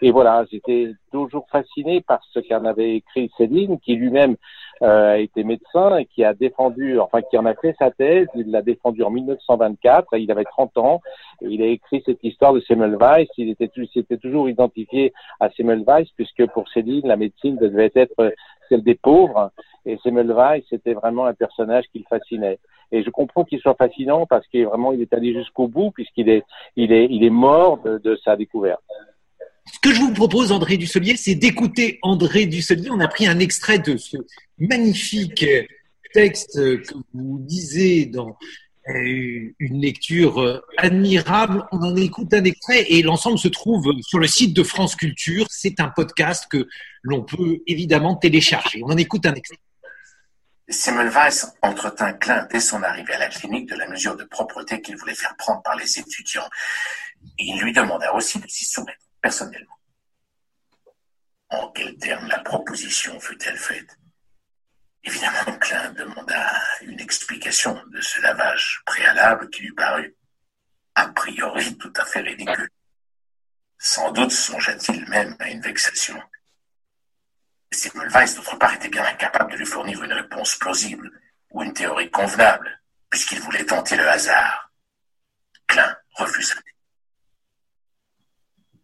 Et 0.00 0.10
voilà, 0.10 0.44
j'étais 0.50 0.92
toujours 1.12 1.46
fasciné 1.50 2.00
par 2.00 2.20
ce 2.32 2.40
qu'en 2.40 2.64
avait 2.64 2.96
écrit 2.96 3.30
Céline, 3.36 3.78
qui 3.78 3.94
lui-même 3.94 4.36
euh, 4.82 5.12
a 5.12 5.18
été 5.18 5.44
médecin 5.44 5.96
et 5.96 6.06
qui 6.06 6.24
a 6.24 6.34
défendu, 6.34 6.98
enfin 6.98 7.22
qui 7.22 7.38
en 7.38 7.46
a 7.46 7.54
fait 7.54 7.76
sa 7.78 7.90
thèse. 7.92 8.26
Il 8.34 8.50
l'a 8.50 8.62
défendu 8.62 9.02
en 9.04 9.10
1924. 9.10 10.16
Il 10.18 10.30
avait 10.32 10.44
30 10.44 10.76
ans. 10.78 11.00
Et 11.40 11.46
il 11.50 11.62
a 11.62 11.66
écrit 11.66 12.02
cette 12.04 12.22
histoire 12.24 12.52
de 12.52 12.60
Semmelweis. 12.60 13.28
Il 13.36 13.50
était, 13.50 13.70
s'était 13.92 14.16
toujours 14.16 14.48
identifié 14.48 15.12
à 15.38 15.50
Semmelweis 15.50 16.08
puisque 16.16 16.46
pour 16.48 16.68
Céline, 16.70 17.06
la 17.06 17.16
médecine 17.16 17.56
devait 17.56 17.81
être 17.94 18.32
celle 18.68 18.82
des 18.82 18.94
pauvres. 18.94 19.50
Et 19.84 19.98
Semmelweis, 20.02 20.64
c'était 20.70 20.94
vraiment 20.94 21.26
un 21.26 21.34
personnage 21.34 21.84
qui 21.92 21.98
le 21.98 22.04
fascinait. 22.08 22.58
Et 22.92 23.02
je 23.02 23.10
comprends 23.10 23.44
qu'il 23.44 23.58
soit 23.60 23.74
fascinant 23.74 24.26
parce 24.26 24.46
qu'il 24.48 24.66
vraiment, 24.66 24.92
il 24.92 25.00
est 25.00 25.12
allé 25.12 25.32
jusqu'au 25.32 25.66
bout 25.66 25.90
puisqu'il 25.90 26.28
est, 26.28 26.44
il 26.76 26.92
est, 26.92 27.06
il 27.10 27.24
est 27.24 27.30
mort 27.30 27.82
de, 27.82 28.18
sa 28.22 28.36
découverte. 28.36 28.82
Ce 29.72 29.78
que 29.80 29.94
je 29.94 30.00
vous 30.00 30.12
propose, 30.12 30.52
André 30.52 30.76
Dusselier, 30.76 31.16
c'est 31.16 31.34
d'écouter 31.34 31.98
André 32.02 32.46
Dusselier. 32.46 32.90
On 32.90 33.00
a 33.00 33.08
pris 33.08 33.26
un 33.26 33.38
extrait 33.38 33.78
de 33.78 33.96
ce 33.96 34.18
magnifique 34.58 35.46
texte 36.12 36.56
que 36.56 36.94
vous 37.14 37.42
lisez 37.48 38.06
dans 38.06 38.36
une 38.86 39.80
lecture 39.80 40.62
admirable. 40.76 41.64
On 41.72 41.82
en 41.82 41.96
écoute 41.96 42.34
un 42.34 42.44
extrait 42.44 42.84
et 42.88 43.02
l'ensemble 43.02 43.38
se 43.38 43.48
trouve 43.48 43.92
sur 44.02 44.18
le 44.18 44.26
site 44.26 44.54
de 44.54 44.62
France 44.62 44.96
Culture. 44.96 45.46
C'est 45.50 45.80
un 45.80 45.88
podcast 45.88 46.46
que 46.50 46.66
l'on 47.02 47.22
peut 47.22 47.60
évidemment 47.66 48.16
télécharger. 48.16 48.82
On 48.84 48.90
en 48.90 48.96
écoute 48.96 49.26
un 49.26 49.34
extrait. 49.34 49.58
Semmelweis 50.68 51.44
entretint 51.60 52.12
Klein 52.14 52.46
dès 52.50 52.60
son 52.60 52.82
arrivée 52.82 53.14
à 53.14 53.18
la 53.18 53.28
clinique 53.28 53.68
de 53.68 53.76
la 53.76 53.88
mesure 53.88 54.16
de 54.16 54.24
propreté 54.24 54.80
qu'il 54.80 54.96
voulait 54.96 55.14
faire 55.14 55.36
prendre 55.36 55.62
par 55.62 55.76
les 55.76 55.98
étudiants. 55.98 56.48
il 57.38 57.60
lui 57.60 57.72
demanda 57.72 58.12
aussi 58.14 58.38
de 58.38 58.48
s'y 58.48 58.64
soumettre 58.64 59.04
personnellement. 59.20 59.78
En 61.50 61.68
quels 61.68 61.96
termes 61.98 62.26
la 62.28 62.38
proposition 62.38 63.18
fut-elle 63.20 63.58
faite? 63.58 63.98
Évidemment, 65.04 65.58
Klein 65.58 65.90
demanda 65.92 66.62
une 66.82 67.00
explication 67.00 67.82
de 67.88 68.00
ce 68.00 68.20
lavage 68.20 68.82
préalable 68.86 69.50
qui 69.50 69.62
lui 69.62 69.72
parut 69.72 70.14
a 70.94 71.08
priori 71.08 71.76
tout 71.78 71.92
à 71.96 72.04
fait 72.04 72.20
ridicule. 72.20 72.68
Sans 73.78 74.12
doute 74.12 74.30
songea-t-il 74.30 75.08
même 75.08 75.34
à 75.40 75.48
une 75.48 75.60
vexation. 75.60 76.20
Semmelweis, 77.72 78.34
d'autre 78.36 78.56
part, 78.56 78.74
était 78.74 78.88
bien 78.88 79.04
incapable 79.04 79.52
de 79.52 79.56
lui 79.56 79.66
fournir 79.66 80.02
une 80.04 80.12
réponse 80.12 80.56
plausible 80.56 81.10
ou 81.50 81.62
une 81.62 81.72
théorie 81.72 82.10
convenable, 82.10 82.80
puisqu'il 83.10 83.40
voulait 83.40 83.64
tenter 83.64 83.96
le 83.96 84.08
hasard. 84.08 84.70
Klein 85.66 85.96
refusa. 86.12 86.54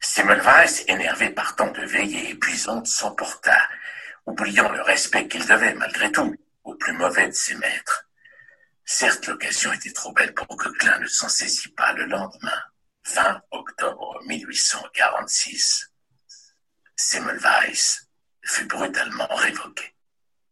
Semmelweis, 0.00 0.84
énervé 0.88 1.30
par 1.30 1.54
tant 1.54 1.70
de 1.70 1.82
veillées 1.82 2.30
épuisantes, 2.30 2.86
s'emporta, 2.86 3.68
oubliant 4.28 4.70
le 4.70 4.82
respect 4.82 5.26
qu'il 5.26 5.46
devait, 5.46 5.74
malgré 5.74 6.12
tout, 6.12 6.34
au 6.64 6.74
plus 6.74 6.92
mauvais 6.92 7.28
de 7.28 7.32
ses 7.34 7.54
maîtres. 7.56 8.08
Certes, 8.84 9.26
l'occasion 9.26 9.72
était 9.72 9.92
trop 9.92 10.12
belle 10.12 10.34
pour 10.34 10.56
que 10.56 10.68
Klein 10.78 10.98
ne 11.00 11.06
s'en 11.06 11.28
saisit 11.28 11.68
pas 11.72 11.92
le 11.94 12.04
lendemain, 12.06 12.60
fin 13.02 13.40
octobre 13.50 14.20
1846. 14.26 15.90
Semmelweis 16.96 18.00
fut 18.42 18.66
brutalement 18.66 19.28
révoqué. 19.34 19.84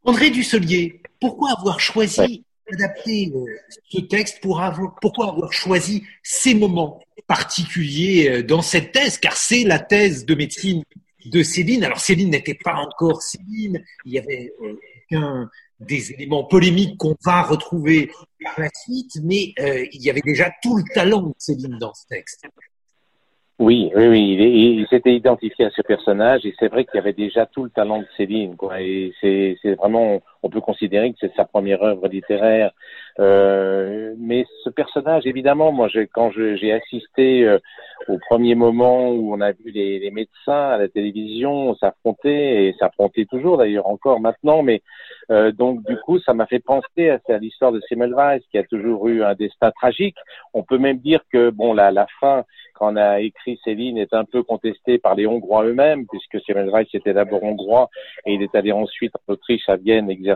André 0.04 0.30
Dusselier, 0.30 1.02
pourquoi 1.20 1.52
avoir 1.52 1.80
choisi 1.80 2.44
d'adapter 2.70 3.32
euh, 3.34 3.44
ce 3.90 4.00
texte 4.00 4.40
pour 4.40 4.60
avoir, 4.60 4.94
pourquoi 5.00 5.28
avoir 5.28 5.52
choisi 5.52 6.04
ces 6.22 6.54
moments 6.54 7.00
particuliers 7.26 8.28
euh, 8.30 8.42
dans 8.42 8.62
cette 8.62 8.92
thèse, 8.92 9.18
car 9.18 9.36
c'est 9.36 9.64
la 9.64 9.78
thèse 9.78 10.24
de 10.24 10.34
médecine 10.34 10.82
de 11.30 11.42
Céline. 11.42 11.84
Alors 11.84 12.00
Céline 12.00 12.30
n'était 12.30 12.58
pas 12.62 12.74
encore 12.74 13.22
Céline, 13.22 13.82
il 14.04 14.12
y 14.12 14.18
avait 14.18 14.52
euh, 15.12 15.44
des 15.80 16.12
éléments 16.12 16.44
polémiques 16.44 16.96
qu'on 16.98 17.16
va 17.24 17.42
retrouver 17.42 18.10
par 18.42 18.54
la 18.58 18.70
suite, 18.74 19.18
mais 19.22 19.52
euh, 19.60 19.84
il 19.92 20.02
y 20.02 20.10
avait 20.10 20.22
déjà 20.22 20.50
tout 20.62 20.76
le 20.76 20.84
talent 20.94 21.22
de 21.22 21.34
Céline 21.38 21.78
dans 21.78 21.94
ce 21.94 22.06
texte. 22.06 22.46
Oui, 23.58 23.90
oui, 23.96 24.06
oui. 24.08 24.76
Il, 24.78 24.86
s'était 24.88 25.14
identifié 25.14 25.64
à 25.64 25.70
ce 25.70 25.80
personnage 25.80 26.44
et 26.44 26.54
c'est 26.58 26.68
vrai 26.68 26.84
qu'il 26.84 26.96
y 26.96 26.98
avait 26.98 27.14
déjà 27.14 27.46
tout 27.46 27.64
le 27.64 27.70
talent 27.70 28.00
de 28.00 28.06
Céline. 28.16 28.54
Quoi. 28.54 28.82
Et 28.82 29.14
c'est, 29.20 29.74
vraiment, 29.74 30.20
on 30.46 30.50
peut 30.50 30.60
considérer 30.60 31.10
que 31.12 31.18
c'est 31.20 31.34
sa 31.34 31.44
première 31.44 31.82
œuvre 31.82 32.06
littéraire. 32.08 32.70
Euh, 33.18 34.14
mais 34.18 34.44
ce 34.62 34.70
personnage, 34.70 35.26
évidemment, 35.26 35.72
moi, 35.72 35.88
quand 36.12 36.30
j'ai 36.30 36.72
assisté 36.72 37.44
euh, 37.44 37.58
au 38.08 38.18
premier 38.18 38.54
moment 38.54 39.10
où 39.10 39.34
on 39.34 39.40
a 39.40 39.52
vu 39.52 39.70
les, 39.72 40.10
médecins 40.10 40.68
à 40.70 40.78
la 40.78 40.88
télévision 40.88 41.74
s'affronter 41.76 42.68
et 42.68 42.74
s'affronter 42.78 43.26
toujours 43.26 43.58
d'ailleurs 43.58 43.88
encore 43.88 44.20
maintenant, 44.20 44.62
mais 44.62 44.82
euh, 45.30 45.50
donc 45.50 45.84
du 45.86 45.96
coup, 45.96 46.18
ça 46.20 46.32
m'a 46.32 46.46
fait 46.46 46.60
penser 46.60 47.10
à, 47.10 47.38
l'histoire 47.38 47.72
de 47.72 47.80
Semmelweis 47.88 48.40
qui 48.50 48.58
a 48.58 48.62
toujours 48.62 49.08
eu 49.08 49.24
un 49.24 49.34
destin 49.34 49.70
tragique. 49.72 50.16
On 50.54 50.62
peut 50.62 50.78
même 50.78 50.98
dire 50.98 51.20
que 51.32 51.50
bon, 51.50 51.74
la, 51.74 51.90
la 51.90 52.06
fin 52.20 52.44
on 52.80 52.96
a 52.96 53.20
écrit 53.20 53.58
Céline 53.64 53.98
est 53.98 54.12
un 54.12 54.24
peu 54.24 54.42
contestée 54.42 54.98
par 54.98 55.14
les 55.14 55.26
Hongrois 55.26 55.64
eux-mêmes, 55.64 56.06
puisque 56.06 56.44
Semmelweis 56.44 56.86
était 56.92 57.14
d'abord 57.14 57.42
hongrois 57.42 57.88
et 58.26 58.34
il 58.34 58.42
est 58.42 58.54
allé 58.54 58.72
ensuite 58.72 59.14
en 59.16 59.32
Autriche 59.32 59.68
à 59.68 59.76
Vienne 59.76 60.10
exercer. 60.10 60.35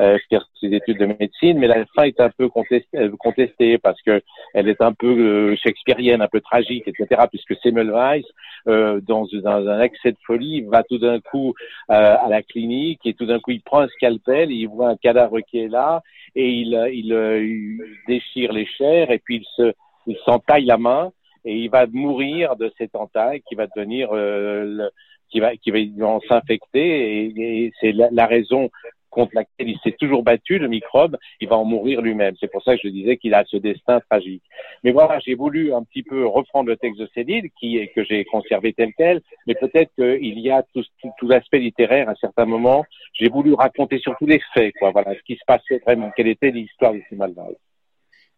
Euh, 0.00 0.18
faire 0.28 0.46
ses 0.60 0.68
études 0.68 0.98
de 0.98 1.06
médecine, 1.06 1.58
mais 1.58 1.66
la 1.66 1.84
fin 1.86 2.02
est 2.04 2.20
un 2.20 2.28
peu 2.28 2.48
contestée, 2.48 2.98
euh, 2.98 3.10
contestée 3.18 3.78
parce 3.78 4.00
que 4.02 4.22
elle 4.52 4.68
est 4.68 4.82
un 4.82 4.92
peu 4.92 5.08
euh, 5.08 5.56
shakespearienne, 5.56 6.20
un 6.20 6.28
peu 6.28 6.40
tragique, 6.40 6.86
etc. 6.86 7.22
Puisque 7.28 7.56
Semmelweis, 7.62 8.22
euh, 8.68 9.00
dans, 9.00 9.26
un 9.44 9.80
accès 9.80 10.12
de 10.12 10.18
folie, 10.26 10.60
va 10.60 10.82
tout 10.82 10.98
d'un 10.98 11.20
coup 11.20 11.54
euh, 11.90 12.16
à 12.20 12.28
la 12.28 12.42
clinique 12.42 13.00
et 13.06 13.14
tout 13.14 13.26
d'un 13.26 13.40
coup 13.40 13.50
il 13.50 13.62
prend 13.62 13.80
un 13.80 13.88
scalpel, 13.88 14.52
il 14.52 14.66
voit 14.66 14.90
un 14.90 14.96
cadavre 14.96 15.40
qui 15.40 15.58
est 15.58 15.68
là 15.68 16.02
et 16.36 16.48
il, 16.48 16.74
il 16.92 17.80
déchire 18.06 18.52
les 18.52 18.66
chairs 18.66 19.10
et 19.10 19.18
puis 19.18 19.36
il 19.36 19.44
se 19.56 19.72
il 20.06 20.16
s'entaille 20.24 20.64
la 20.64 20.78
main 20.78 21.12
et 21.44 21.56
il 21.56 21.70
va 21.70 21.86
mourir 21.86 22.56
de 22.56 22.72
cette 22.78 22.94
entaille 22.94 23.42
qui 23.48 23.54
va 23.54 23.66
devenir 23.66 24.10
euh, 24.12 24.88
qui 25.30 25.40
va 25.40 25.56
qui 25.56 25.70
va 25.70 26.18
s'infecter 26.28 27.32
et, 27.36 27.72
c'est 27.80 27.92
la, 27.92 28.26
raison 28.26 28.70
contre 29.10 29.32
laquelle 29.34 29.68
il 29.68 29.78
s'est 29.82 29.96
toujours 29.98 30.22
battu, 30.22 30.58
le 30.58 30.68
microbe, 30.68 31.16
il 31.40 31.48
va 31.48 31.56
en 31.56 31.64
mourir 31.64 32.02
lui-même. 32.02 32.34
C'est 32.40 32.50
pour 32.50 32.62
ça 32.62 32.76
que 32.76 32.80
je 32.84 32.88
disais 32.88 33.16
qu'il 33.16 33.34
a 33.34 33.44
ce 33.46 33.56
destin 33.56 34.00
tragique. 34.08 34.42
Mais 34.84 34.92
voilà, 34.92 35.18
j'ai 35.24 35.34
voulu 35.34 35.72
un 35.72 35.82
petit 35.82 36.02
peu 36.02 36.26
reprendre 36.26 36.68
le 36.68 36.76
texte 36.76 37.00
de 37.00 37.08
Céline, 37.14 37.48
qui 37.58 37.88
que 37.94 38.04
j'ai 38.04 38.24
conservé 38.24 38.72
tel 38.72 38.92
quel, 38.96 39.20
mais 39.46 39.54
peut-être 39.54 39.92
qu'il 39.94 40.38
y 40.38 40.50
a 40.50 40.62
tout, 40.74 40.84
tout, 41.00 41.10
tout 41.18 41.28
l'aspect 41.28 41.58
littéraire 41.58 42.08
à 42.08 42.14
certains 42.16 42.46
moments. 42.46 42.84
J'ai 43.14 43.28
voulu 43.28 43.54
raconter 43.54 43.98
surtout 43.98 44.26
les 44.26 44.40
faits, 44.54 44.74
quoi. 44.78 44.90
Voilà, 44.90 45.14
ce 45.14 45.22
qui 45.22 45.34
se 45.34 45.44
passait 45.46 45.78
vraiment, 45.84 46.10
quelle 46.16 46.28
était 46.28 46.50
l'histoire 46.50 46.92
de 46.92 47.00
ces 47.08 47.16
malades. 47.16 47.56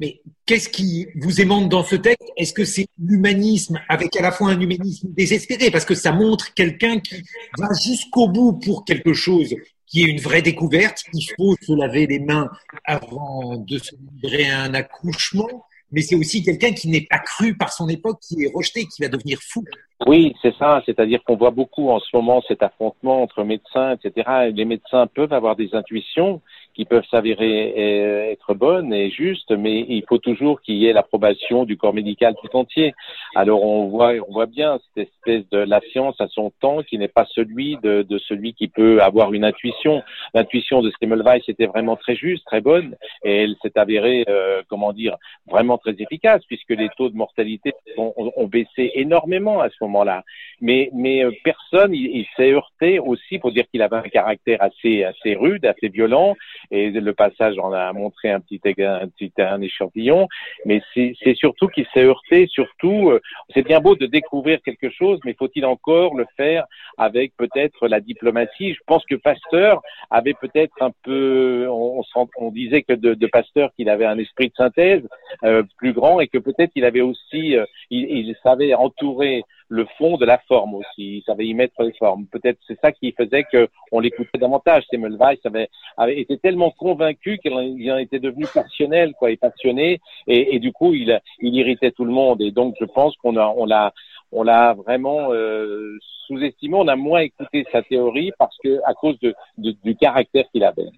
Mais 0.01 0.23
qu'est-ce 0.47 0.71
qui 0.71 1.09
vous 1.15 1.43
émante 1.43 1.69
dans 1.69 1.83
ce 1.83 1.95
texte? 1.95 2.33
Est-ce 2.39 2.55
que 2.55 2.65
c'est 2.65 2.87
l'humanisme 2.99 3.79
avec 3.87 4.17
à 4.17 4.23
la 4.23 4.33
fois 4.33 4.49
un 4.49 4.59
humanisme 4.59 5.13
désespéré? 5.13 5.71
Parce 5.71 5.85
que 5.85 5.95
ça 5.95 6.11
montre 6.11 6.55
quelqu'un 6.55 6.99
qui 7.01 7.23
va 7.59 7.69
jusqu'au 7.85 8.27
bout 8.29 8.59
pour 8.65 8.87
quelque 8.87 9.13
chose 9.13 9.55
qui 9.91 10.03
est 10.03 10.07
une 10.07 10.21
vraie 10.21 10.43
découverte. 10.43 11.03
Il 11.13 11.27
faut 11.37 11.55
se 11.61 11.73
laver 11.73 12.07
les 12.07 12.21
mains 12.21 12.49
avant 12.85 13.57
de 13.57 13.79
se 13.79 13.95
livrer 14.23 14.49
à 14.51 14.63
un 14.63 14.75
accouchement, 14.75 15.67
mais 15.93 16.01
c'est 16.01 16.15
aussi 16.15 16.43
quelqu'un 16.43 16.73
qui 16.73 16.89
n'est 16.89 17.07
pas 17.11 17.19
cru 17.19 17.57
par 17.57 17.73
son 17.73 17.89
époque, 17.89 18.21
qui 18.21 18.45
est 18.45 18.53
rejeté, 18.55 18.87
qui 18.87 19.03
va 19.03 19.09
devenir 19.09 19.41
fou. 19.43 19.65
Oui, 20.07 20.35
c'est 20.41 20.55
ça. 20.57 20.83
C'est-à-dire 20.87 21.23
qu'on 21.25 21.37
voit 21.37 21.51
beaucoup 21.51 21.91
en 21.91 21.99
ce 21.99 22.09
moment 22.15 22.41
cet 22.47 22.63
affrontement 22.63 23.23
entre 23.23 23.43
médecins, 23.43 23.97
etc. 23.97 24.51
Les 24.55 24.65
médecins 24.65 25.07
peuvent 25.09 25.33
avoir 25.33 25.57
des 25.57 25.75
intuitions 25.75 26.41
qui 26.81 26.87
peuvent 26.87 27.05
s'avérer 27.11 27.75
euh, 27.77 28.33
être 28.33 28.55
bonnes 28.55 28.95
et 28.95 29.11
justes, 29.11 29.51
mais 29.51 29.85
il 29.87 30.03
faut 30.09 30.17
toujours 30.17 30.63
qu'il 30.63 30.77
y 30.77 30.87
ait 30.87 30.95
l'approbation 30.95 31.67
du 31.67 31.77
corps 31.77 31.93
médical 31.93 32.35
tout 32.41 32.57
entier. 32.57 32.95
Alors 33.35 33.63
on 33.63 33.89
voit, 33.89 34.15
on 34.27 34.33
voit 34.33 34.47
bien 34.47 34.79
cette 34.79 35.09
espèce 35.09 35.47
de 35.51 35.59
la 35.59 35.83
science 35.93 36.19
à 36.23 36.29
son 36.29 36.51
temps 36.59 36.83
qui 36.83 36.97
n'est 36.97 37.15
pas 37.21 37.27
celui 37.35 37.77
de, 37.83 38.01
de, 38.01 38.17
celui 38.17 38.55
qui 38.55 38.69
peut 38.69 39.03
avoir 39.03 39.35
une 39.35 39.45
intuition. 39.45 40.03
L'intuition 40.33 40.81
de 40.81 40.91
Semmelweis 40.99 41.43
était 41.49 41.67
vraiment 41.67 41.97
très 41.97 42.17
juste, 42.17 42.47
très 42.47 42.63
bonne, 42.63 42.97
et 43.25 43.43
elle 43.43 43.57
s'est 43.61 43.79
avérée, 43.79 44.25
euh, 44.31 44.63
comment 44.71 44.95
dire, 44.95 45.19
vraiment 45.51 45.77
très 45.77 45.95
efficace 45.99 46.43
puisque 46.47 46.71
les 46.71 46.89
taux 46.97 47.11
de 47.11 47.17
mortalité 47.17 47.75
ont, 47.99 48.15
ont 48.17 48.47
baissé 48.47 48.91
énormément 48.95 49.61
à 49.61 49.69
ce 49.69 49.77
moment-là. 49.83 50.25
Mais, 50.63 50.89
mais 50.95 51.27
euh, 51.27 51.31
personne, 51.45 51.93
il, 51.93 52.07
il 52.07 52.27
s'est 52.39 52.53
heurté 52.53 52.99
aussi 53.01 53.39
pour 53.39 53.53
dire 53.53 53.67
qu'il 53.71 53.83
avait 53.83 53.97
un 53.97 54.09
caractère 54.19 54.63
assez, 54.63 55.05
assez 55.05 55.35
rude, 55.35 55.67
assez 55.67 55.91
violent 55.91 56.37
et 56.71 56.91
le 56.91 57.13
passage 57.13 57.59
en 57.59 57.73
a 57.73 57.93
montré 57.93 58.31
un 58.31 58.41
petit, 58.41 58.61
un 58.83 59.09
petit 59.09 59.33
échantillon, 59.61 60.29
mais 60.65 60.83
c'est 60.95 61.35
surtout 61.35 61.69
qu'il 61.69 61.87
s'est 61.93 62.05
heurté, 62.05 62.47
surtout, 62.47 63.11
euh, 63.11 63.21
c'est 63.55 63.63
bien 63.63 63.81
beau 63.81 63.97
de 63.97 64.07
découvrir 64.07 64.61
quelque 64.63 64.91
chose, 64.91 65.19
mais 65.25 65.35
faut-il 65.35 65.65
encore 65.65 66.15
le 66.15 66.27
faire 66.37 66.65
avec 66.97 67.37
peut-être 67.37 67.89
la 67.89 68.01
diplomatie? 68.01 68.75
Je 68.75 68.81
pense 68.87 69.05
que 69.07 69.15
Pasteur 69.15 69.81
avait 70.11 70.35
peut-être 70.35 70.75
un 70.81 70.93
peu, 71.03 71.67
on, 71.69 72.03
on, 72.37 72.51
disait 72.51 72.83
que 72.83 72.93
de, 72.93 73.15
de 73.15 73.27
Pasteur 73.27 73.71
qu'il 73.75 73.89
avait 73.89 74.07
un 74.07 74.19
esprit 74.19 74.49
de 74.49 74.55
synthèse 74.55 75.03
euh, 75.45 75.63
plus 75.79 75.93
grand 75.93 76.21
et 76.21 76.29
que 76.29 76.39
peut-être 76.39 76.73
il 76.75 76.85
avait 76.85 77.01
aussi, 77.01 77.57
euh, 77.57 77.65
il, 77.91 78.11
il 78.11 78.37
savait 78.43 78.75
entourer 78.75 79.43
le 79.71 79.87
fond 79.97 80.17
de 80.17 80.27
la 80.27 80.39
forme 80.49 80.75
aussi. 80.75 81.19
Il 81.19 81.23
savait 81.25 81.47
y 81.47 81.55
mettre 81.55 81.83
les 81.83 81.93
formes. 81.93 82.27
Peut-être 82.27 82.59
c'est 82.67 82.79
ça 82.81 82.91
qui 82.91 83.13
faisait 83.13 83.45
qu'on 83.45 84.01
l'écoutait 84.01 84.39
davantage. 84.39 84.85
Semmelweis 84.91 85.39
avait, 85.45 85.69
avait 85.97 86.21
été 86.21 86.39
tellement 86.39 86.73
convaincu 86.73 87.39
qu'il 87.39 87.55
en, 87.55 87.99
était 87.99 88.19
devenu 88.19 88.47
passionnel, 88.53 89.15
quoi, 89.15 89.31
et 89.31 89.37
passionné, 89.37 90.01
et, 90.27 90.59
du 90.59 90.73
coup 90.73 90.93
il, 90.93 91.19
il 91.39 91.55
irritait 91.55 91.93
tout 91.93 92.05
le 92.05 92.13
monde. 92.13 92.43
Et 92.43 92.51
donc 92.51 92.75
je 92.81 92.85
pense 92.85 93.17
qu'on 93.19 93.37
a, 93.37 93.47
on 93.57 93.65
l'a, 93.65 93.93
on 94.33 94.43
l'a 94.43 94.75
vraiment 94.75 95.33
euh, 95.33 95.97
sous-estimé. 96.27 96.75
On 96.77 96.89
a 96.89 96.97
moins 96.97 97.21
écouté 97.21 97.65
sa 97.71 97.83
théorie 97.83 98.33
parce 98.39 98.57
que 98.63 98.81
à 98.85 98.95
cause 98.95 99.19
de, 99.21 99.35
de 99.57 99.75
du 99.85 99.95
caractère 99.95 100.47
qu'il 100.53 100.65
avait. 100.65 100.91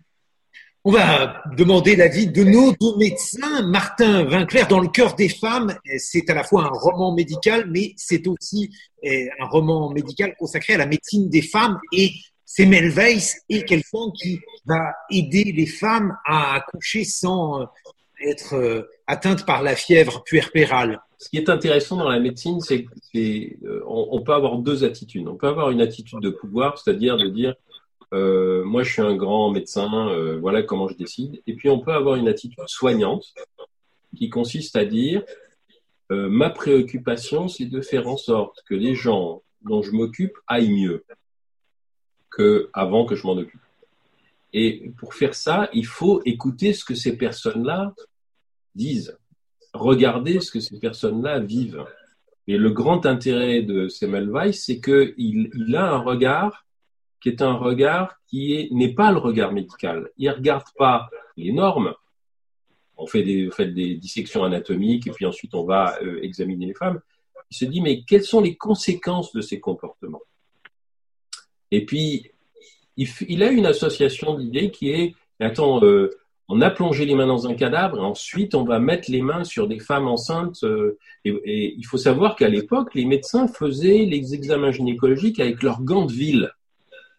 On 0.85 0.91
va 0.91 1.45
demander 1.57 1.95
l'avis 1.95 2.27
de 2.27 2.43
nos 2.43 2.73
deux 2.73 2.97
médecins. 2.99 3.62
Martin 3.62 4.25
Vinclair, 4.25 4.67
dans 4.67 4.81
le 4.81 4.89
cœur 4.89 5.15
des 5.15 5.29
femmes, 5.29 5.77
c'est 5.99 6.29
à 6.29 6.35
la 6.35 6.43
fois 6.43 6.65
un 6.65 6.71
roman 6.71 7.15
médical, 7.15 7.69
mais 7.71 7.93
c'est 7.97 8.27
aussi 8.27 8.69
eh, 9.05 9.29
un 9.39 9.47
roman 9.47 9.91
médical 9.91 10.35
consacré 10.37 10.75
à 10.75 10.79
la 10.79 10.87
médecine 10.87 11.29
des 11.29 11.43
femmes. 11.43 11.79
Et 11.93 12.11
c'est 12.45 12.67
Melveiss 12.67 13.43
et 13.49 13.62
quelqu'un 13.62 14.11
qui 14.21 14.41
va 14.67 14.93
aider 15.09 15.53
les 15.57 15.67
femmes 15.67 16.17
à 16.27 16.57
accoucher 16.57 17.05
sans 17.05 17.61
euh, 17.61 17.67
être 18.27 18.57
euh, 18.57 18.91
atteintes 19.07 19.47
par 19.47 19.62
la 19.62 19.77
fièvre 19.77 20.25
puerpérale. 20.25 21.01
Ce 21.17 21.29
qui 21.29 21.37
est 21.37 21.49
intéressant 21.49 21.97
dans 21.97 22.11
la 22.11 22.19
médecine, 22.19 22.61
c'est 22.61 22.87
qu'on 23.12 24.23
peut 24.23 24.35
avoir 24.35 24.59
deux 24.59 24.83
attitudes. 24.83 25.29
On 25.29 25.37
peut 25.37 25.47
avoir 25.47 25.71
une 25.71 25.81
attitude 25.81 26.19
de 26.19 26.31
pouvoir, 26.31 26.77
c'est-à-dire 26.77 27.17
de 27.17 27.29
dire 27.29 27.55
euh, 28.12 28.62
moi 28.64 28.83
je 28.83 28.92
suis 28.92 29.02
un 29.02 29.16
grand 29.16 29.50
médecin, 29.50 30.09
euh, 30.09 30.38
voilà 30.38 30.62
comment 30.62 30.88
je 30.88 30.97
décide. 30.97 31.42
Et 31.47 31.54
puis 31.54 31.69
on 31.69 31.81
peut 31.81 31.92
avoir 31.92 32.16
une 32.16 32.28
attitude 32.28 32.59
soignante 32.66 33.35
qui 34.16 34.28
consiste 34.28 34.76
à 34.76 34.85
dire 34.85 35.23
euh, 36.11 36.28
ma 36.28 36.50
préoccupation 36.50 37.49
c'est 37.49 37.64
de 37.64 37.81
faire 37.81 38.09
en 38.09 38.19
sorte 38.19 38.62
que 38.66 38.75
les 38.75 38.95
gens 38.95 39.42
dont 39.62 39.83
je 39.83 39.92
m'occupe 39.92 40.37
aillent 40.47 40.73
mieux 40.73 41.04
que 42.31 42.69
avant 42.73 43.04
que 43.07 43.14
je 43.14 43.26
m'en 43.26 43.35
occupe. 43.35 43.61
Et 44.52 44.90
pour 44.99 45.14
faire 45.14 45.35
ça, 45.35 45.71
il 45.73 45.87
faut 45.87 46.21
écouter 46.26 46.75
ce 46.75 46.85
que 46.85 46.95
ces 46.95 47.16
personnes-là 47.16 47.95
disent, 48.75 49.16
regarder 49.73 50.40
ce 50.40 50.50
que 50.50 50.61
ces 50.61 50.78
personnes-là 50.78 51.40
vivent. 51.40 51.85
Et 52.47 52.59
le 52.59 52.71
grand 52.71 53.07
intérêt 53.07 53.62
de 53.62 53.88
Semmelweis, 53.88 54.52
c'est 54.52 54.81
qu'il 54.81 55.50
il 55.54 55.76
a 55.76 55.92
un 55.92 55.99
regard 55.99 56.66
qui 57.23 57.29
est 57.29 57.41
un 57.41 57.55
regard 57.55 58.17
qui 58.26 58.69
n'est 58.73 58.93
pas 58.95 59.12
le 59.12 59.19
regard 59.19 59.52
médical. 59.52 60.11
Il 60.19 60.29
ne 60.29 60.35
regarde 60.35 60.67
pas 60.76 61.09
les 61.37 61.52
normes. 61.52 61.95
On 62.97 63.07
fait 63.07 63.23
des, 63.23 63.95
dissections 63.97 64.45
anatomiques 64.45 65.07
et 65.07 65.11
puis 65.11 65.25
ensuite 65.25 65.55
on 65.55 65.64
va 65.64 65.99
euh, 66.02 66.21
examiner 66.23 66.67
les 66.67 66.75
femmes. 66.75 67.00
Il 67.50 67.57
se 67.57 67.64
dit 67.64 67.81
mais 67.81 68.02
quelles 68.02 68.25
sont 68.25 68.41
les 68.41 68.57
conséquences 68.57 69.33
de 69.33 69.41
ces 69.41 69.61
comportements? 69.61 70.23
Et 71.71 71.85
puis 71.85 72.31
il, 72.97 73.43
a 73.43 73.50
une 73.50 73.67
association 73.67 74.38
d'idées 74.38 74.71
qui 74.71 74.91
est 74.91 75.14
attends, 75.41 75.83
euh, 75.83 76.11
on 76.49 76.61
a 76.61 76.71
plongé 76.71 77.07
les 77.07 77.14
mains 77.14 77.26
dans 77.26 77.47
un 77.47 77.55
cadavre 77.55 77.99
et 77.99 78.00
ensuite 78.00 78.55
on 78.55 78.64
va 78.64 78.79
mettre 78.79 79.11
les 79.11 79.23
mains 79.23 79.45
sur 79.45 79.69
des 79.69 79.79
femmes 79.79 80.09
enceintes. 80.09 80.64
Euh, 80.64 80.99
et, 81.25 81.75
il 81.76 81.87
faut 81.87 81.99
savoir 81.99 82.37
qu'à 82.37 82.49
l'époque, 82.49 82.95
les 82.95 83.05
médecins 83.05 83.47
faisaient 83.47 84.05
les 84.05 84.35
examens 84.35 84.73
gynécologiques 84.73 85.41
avec 85.41 85.62
leurs 85.62 85.83
gants 85.83 86.05
de 86.05 86.12
ville 86.12 86.52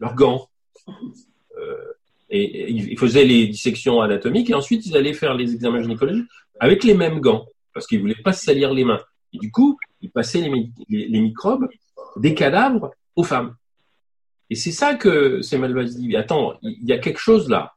leurs 0.00 0.14
gants. 0.14 0.48
Euh, 1.58 1.92
et, 2.30 2.70
ils 2.70 2.98
faisaient 2.98 3.24
les 3.24 3.46
dissections 3.46 4.00
anatomiques 4.00 4.50
et 4.50 4.54
ensuite 4.54 4.86
ils 4.86 4.96
allaient 4.96 5.14
faire 5.14 5.34
les 5.34 5.54
examens 5.54 5.80
gynécologiques 5.80 6.28
avec 6.58 6.84
les 6.84 6.94
mêmes 6.94 7.20
gants 7.20 7.46
parce 7.72 7.86
qu'ils 7.86 8.00
voulaient 8.00 8.14
pas 8.22 8.32
se 8.32 8.44
salir 8.44 8.72
les 8.72 8.84
mains. 8.84 9.00
Et 9.32 9.38
du 9.38 9.50
coup, 9.50 9.78
ils 10.00 10.10
passaient 10.10 10.40
les, 10.40 10.70
les, 10.88 11.20
microbes 11.20 11.68
des 12.16 12.34
cadavres 12.34 12.92
aux 13.16 13.24
femmes. 13.24 13.56
Et 14.48 14.54
c'est 14.54 14.70
ça 14.70 14.94
que 14.94 15.42
Semmelweis 15.42 15.96
dit. 15.96 16.16
Attends, 16.16 16.54
il 16.62 16.84
y 16.84 16.92
a 16.92 16.98
quelque 16.98 17.18
chose 17.18 17.48
là. 17.48 17.74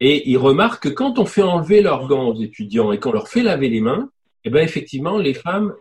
Et 0.00 0.30
ils 0.30 0.36
remarquent 0.36 0.84
que 0.84 0.88
quand 0.88 1.18
on 1.18 1.24
fait 1.24 1.42
enlever 1.42 1.80
leurs 1.80 2.06
gants 2.06 2.28
aux 2.28 2.40
étudiants 2.40 2.92
et 2.92 3.00
qu'on 3.00 3.12
leur 3.12 3.28
fait 3.28 3.42
laver 3.42 3.68
les 3.68 3.80
mains, 3.80 4.10
eh 4.44 4.50
ben 4.50 4.62
effectivement, 4.62 5.18
les 5.18 5.34
femmes, 5.34 5.74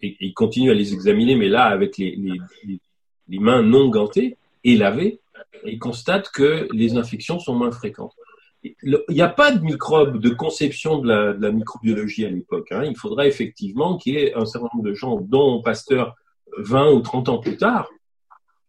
et, 0.00 0.16
ils 0.20 0.34
continuent 0.34 0.70
à 0.70 0.74
les 0.74 0.92
examiner, 0.92 1.34
mais 1.34 1.48
là 1.48 1.64
avec 1.64 1.98
les, 1.98 2.16
les 3.28 3.38
mains 3.38 3.62
non 3.62 3.88
gantées 3.88 4.36
et 4.64 4.76
lavées, 4.76 5.20
ils 5.64 5.78
constatent 5.78 6.30
que 6.30 6.68
les 6.72 6.96
infections 6.96 7.38
sont 7.38 7.54
moins 7.54 7.70
fréquentes. 7.70 8.14
Il 8.62 9.04
n'y 9.08 9.20
a 9.20 9.28
pas 9.28 9.52
de 9.52 9.62
microbes 9.62 10.20
de 10.20 10.30
conception 10.30 10.98
de 10.98 11.08
la, 11.08 11.52
microbiologie 11.52 12.24
à 12.24 12.30
l'époque. 12.30 12.72
Hein. 12.72 12.84
Il 12.84 12.96
faudrait 12.96 13.28
effectivement 13.28 13.96
qu'il 13.96 14.14
y 14.14 14.18
ait 14.18 14.34
un 14.34 14.46
certain 14.46 14.68
nombre 14.74 14.88
de 14.88 14.94
gens, 14.94 15.20
dont 15.20 15.62
Pasteur 15.62 16.16
20 16.58 16.90
ou 16.92 17.00
30 17.00 17.28
ans 17.28 17.38
plus 17.38 17.56
tard, 17.56 17.88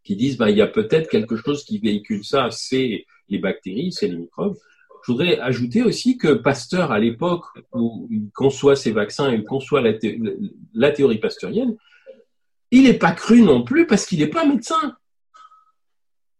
qui 0.03 0.15
disent 0.15 0.37
bah, 0.37 0.49
il 0.49 0.57
y 0.57 0.61
a 0.61 0.67
peut-être 0.67 1.09
quelque 1.09 1.35
chose 1.35 1.63
qui 1.63 1.79
véhicule 1.79 2.23
ça, 2.23 2.49
c'est 2.51 3.05
les 3.29 3.39
bactéries, 3.39 3.91
c'est 3.91 4.07
les 4.07 4.17
microbes. 4.17 4.57
Je 5.05 5.11
voudrais 5.11 5.39
ajouter 5.39 5.81
aussi 5.81 6.17
que 6.17 6.33
Pasteur, 6.33 6.91
à 6.91 6.99
l'époque 6.99 7.45
où 7.73 8.07
il 8.11 8.29
conçoit 8.31 8.75
ses 8.75 8.91
vaccins 8.91 9.31
et 9.31 9.35
il 9.35 9.43
conçoit 9.43 9.81
la, 9.81 9.93
la 10.73 10.91
théorie 10.91 11.19
pasteurienne, 11.19 11.75
il 12.71 12.83
n'est 12.83 12.97
pas 12.97 13.11
cru 13.11 13.41
non 13.41 13.63
plus 13.63 13.87
parce 13.87 14.05
qu'il 14.05 14.19
n'est 14.19 14.27
pas 14.27 14.45
médecin. 14.45 14.95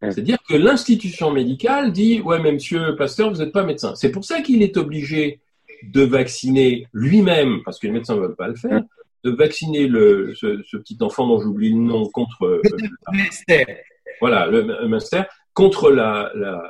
C'est-à-dire 0.02 0.38
que 0.48 0.56
l'institution 0.56 1.32
médicale 1.32 1.92
dit 1.92 2.22
Ouais, 2.22 2.40
mais 2.40 2.54
monsieur 2.54 2.96
Pasteur, 2.96 3.32
vous 3.32 3.40
n'êtes 3.40 3.52
pas 3.52 3.64
médecin. 3.64 3.96
C'est 3.96 4.12
pour 4.12 4.24
ça 4.24 4.42
qu'il 4.42 4.64
est 4.64 4.78
obligé 4.78 5.42
de 5.84 6.04
vacciner 6.04 6.88
lui-même, 6.94 7.62
parce 7.64 7.80
que 7.80 7.88
les 7.88 7.94
médecins 7.94 8.16
ne 8.16 8.22
veulent 8.22 8.36
pas 8.36 8.48
le 8.48 8.56
faire, 8.56 8.82
de 9.24 9.32
vacciner 9.32 9.88
le, 9.88 10.34
ce, 10.36 10.78
petit 10.78 10.98
enfant 11.02 11.28
dont 11.28 11.42
j'oublie 11.42 11.72
le 11.72 11.80
nom 11.80 12.08
contre. 12.10 12.44
Euh, 12.44 12.62
le 13.12 13.66
voilà, 14.22 14.48
le 14.48 14.88
master, 14.88 15.28
contre 15.54 15.92
la, 15.92 16.32
la, 16.36 16.62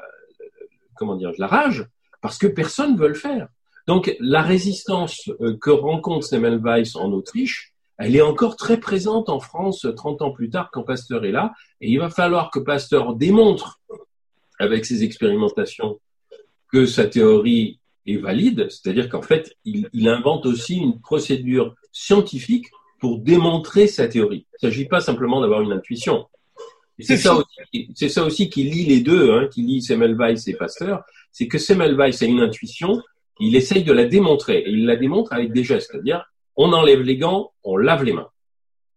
comment 0.95 1.15
dire, 1.15 1.31
la 1.37 1.47
rage, 1.47 1.85
parce 2.21 2.37
que 2.37 2.47
personne 2.47 2.93
ne 2.93 2.99
veut 2.99 3.07
le 3.07 3.13
faire. 3.15 3.47
Donc, 3.87 4.15
la 4.19 4.41
résistance 4.41 5.29
euh, 5.41 5.57
que 5.59 5.71
rencontre 5.71 6.25
Semmelweis 6.27 6.95
en 6.95 7.11
Autriche, 7.11 7.68
elle 7.99 8.15
est 8.15 8.21
encore 8.21 8.55
très 8.55 8.79
présente 8.79 9.27
en 9.27 9.41
France 9.41 9.85
30 9.95 10.21
ans 10.21 10.31
plus 10.31 10.49
tard 10.49 10.69
quand 10.71 10.83
Pasteur 10.83 11.25
est 11.25 11.31
là. 11.31 11.53
Et 11.81 11.91
il 11.91 11.99
va 11.99 12.09
falloir 12.09 12.49
que 12.49 12.59
Pasteur 12.59 13.13
démontre 13.13 13.81
avec 14.57 14.85
ses 14.85 15.03
expérimentations 15.03 15.99
que 16.71 16.85
sa 16.85 17.05
théorie 17.05 17.79
est 18.07 18.17
valide, 18.17 18.67
c'est-à-dire 18.69 19.09
qu'en 19.09 19.21
fait, 19.21 19.55
il, 19.65 19.89
il, 19.91 20.07
invente 20.07 20.45
aussi 20.45 20.77
une 20.77 20.99
procédure 21.01 21.75
scientifique 21.91 22.67
pour 22.99 23.19
démontrer 23.19 23.87
sa 23.87 24.07
théorie. 24.07 24.45
Il 24.53 24.67
ne 24.67 24.69
s'agit 24.69 24.85
pas 24.85 25.01
simplement 25.01 25.41
d'avoir 25.41 25.61
une 25.61 25.73
intuition. 25.73 26.25
C'est 26.99 27.17
ça, 27.17 27.35
aussi, 27.35 27.91
c'est 27.95 28.09
ça 28.09 28.25
aussi 28.25 28.49
qui 28.49 28.63
lie 28.63 28.85
les 28.85 28.99
deux, 28.99 29.31
hein, 29.31 29.47
qui 29.51 29.61
lie 29.61 29.81
Semmelweis 29.81 30.43
et 30.47 30.53
Pasteur, 30.53 31.03
c'est 31.31 31.47
que 31.47 31.57
Semmelweis 31.57 32.21
a 32.21 32.25
une 32.25 32.41
intuition, 32.41 33.01
il 33.39 33.55
essaye 33.55 33.83
de 33.83 33.93
la 33.93 34.05
démontrer, 34.05 34.59
et 34.59 34.69
il 34.69 34.85
la 34.85 34.97
démontre 34.97 35.31
avec 35.31 35.53
des 35.53 35.63
gestes, 35.63 35.91
c'est-à-dire 35.91 36.28
on 36.59 36.73
enlève 36.73 37.01
les 37.01 37.15
gants, 37.15 37.53
on 37.63 37.77
lave 37.77 38.03
les 38.03 38.11
mains. 38.11 38.29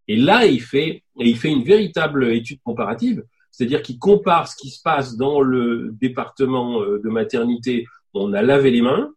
Et 0.09 0.17
là, 0.17 0.47
il 0.47 0.61
fait, 0.61 1.05
une 1.17 1.63
véritable 1.63 2.33
étude 2.35 2.61
comparative, 2.65 3.25
c'est-à-dire 3.53 3.83
qu'il 3.83 4.01
compare 4.01 4.49
ce 4.49 4.57
qui 4.57 4.69
se 4.69 4.83
passe 4.83 5.17
dans 5.17 5.41
le 5.41 5.95
département 6.01 6.83
euh, 6.83 6.99
de 6.99 7.09
maternité 7.09 7.87
où 8.13 8.21
on 8.21 8.33
a 8.33 8.43
lavé 8.43 8.73
les 8.73 8.83
mains 8.83 9.15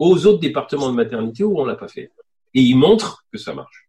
aux 0.00 0.26
autres 0.26 0.40
départements 0.40 0.90
de 0.90 0.96
maternité 0.96 1.44
où 1.44 1.60
on 1.60 1.64
l'a 1.64 1.76
pas 1.76 1.86
fait. 1.86 2.10
Et 2.54 2.60
il 2.60 2.74
montre 2.74 3.24
que 3.32 3.38
ça 3.38 3.54
marche. 3.54 3.88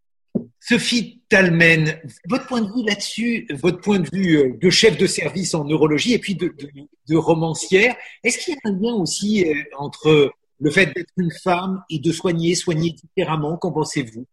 Sophie 0.59 1.21
Talmen, 1.27 1.99
votre 2.27 2.45
point 2.45 2.61
de 2.61 2.71
vue 2.71 2.85
là-dessus, 2.85 3.47
votre 3.61 3.81
point 3.81 3.99
de 3.99 4.09
vue 4.13 4.37
euh, 4.37 4.57
de 4.61 4.69
chef 4.69 4.95
de 4.95 5.07
service 5.07 5.55
en 5.55 5.63
neurologie 5.63 6.13
et 6.13 6.19
puis 6.19 6.35
de, 6.35 6.53
de 7.07 7.15
romancière, 7.15 7.95
est-ce 8.23 8.37
qu'il 8.37 8.53
y 8.53 8.57
a 8.57 8.69
un 8.69 8.79
lien 8.79 8.93
aussi 8.93 9.43
euh, 9.43 9.55
entre 9.75 10.31
le 10.59 10.71
fait 10.71 10.87
d'être 10.87 11.11
une 11.17 11.31
femme 11.31 11.83
et 11.89 11.99
de 11.99 12.11
soigner, 12.11 12.55
soigner 12.55 12.91
différemment, 12.91 13.57
qu'en 13.57 13.71
pensez-vous? 13.71 14.25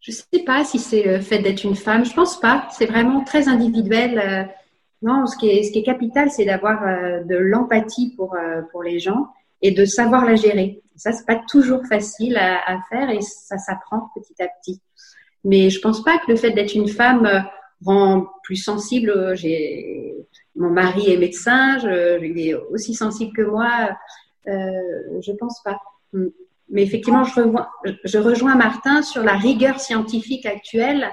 Je 0.00 0.12
ne 0.12 0.16
sais 0.16 0.44
pas 0.44 0.64
si 0.64 0.78
c'est 0.78 1.02
le 1.02 1.20
fait 1.20 1.40
d'être 1.40 1.64
une 1.64 1.74
femme, 1.74 2.04
je 2.04 2.10
ne 2.10 2.14
pense 2.14 2.38
pas. 2.38 2.68
C'est 2.70 2.86
vraiment 2.86 3.24
très 3.24 3.48
individuel. 3.48 4.18
Euh, 4.18 4.44
non, 5.02 5.26
ce 5.26 5.36
qui 5.36 5.48
est, 5.48 5.82
capital, 5.82 6.30
c'est 6.30 6.44
d'avoir 6.44 6.84
euh, 6.84 7.24
de 7.24 7.36
l'empathie 7.36 8.14
pour, 8.16 8.34
euh, 8.34 8.62
pour 8.70 8.84
les 8.84 9.00
gens 9.00 9.26
et 9.62 9.72
de 9.72 9.84
savoir 9.84 10.24
la 10.24 10.36
gérer. 10.36 10.82
Ça, 10.94 11.10
c'est 11.10 11.26
pas 11.26 11.40
toujours 11.48 11.84
facile 11.86 12.36
à, 12.36 12.78
faire 12.88 13.10
et 13.10 13.20
ça 13.20 13.58
s'apprend 13.58 14.10
petit 14.14 14.40
à 14.40 14.46
petit. 14.46 14.80
Mais 15.42 15.70
je 15.70 15.80
pense 15.80 16.02
pas 16.04 16.18
que 16.18 16.30
le 16.30 16.36
fait 16.36 16.52
d'être 16.52 16.74
une 16.74 16.88
femme 16.88 17.44
rend 17.84 18.26
plus 18.44 18.56
sensible. 18.56 19.12
Mon 20.54 20.70
mari 20.70 21.12
est 21.12 21.18
médecin, 21.18 21.78
je, 21.78 22.24
il 22.24 22.38
est 22.38 22.54
aussi 22.54 22.94
sensible 22.94 23.32
que 23.32 23.42
moi 23.42 23.90
euh, 24.48 25.20
je 25.20 25.32
pense 25.32 25.62
pas. 25.62 25.78
Hmm. 26.12 26.28
Mais 26.68 26.82
effectivement, 26.82 27.24
je, 27.24 28.18
rejoins 28.18 28.56
Martin 28.56 29.02
sur 29.02 29.22
la 29.22 29.34
rigueur 29.34 29.78
scientifique 29.78 30.46
actuelle. 30.46 31.08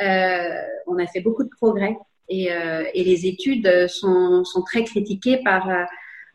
Euh, 0.00 0.62
on 0.86 0.98
a 0.98 1.06
fait 1.06 1.20
beaucoup 1.20 1.42
de 1.42 1.50
progrès 1.50 1.96
et, 2.28 2.52
euh, 2.52 2.84
les 2.94 3.26
études 3.26 3.88
sont, 3.88 4.44
très 4.64 4.84
critiquées 4.84 5.40
par, 5.42 5.68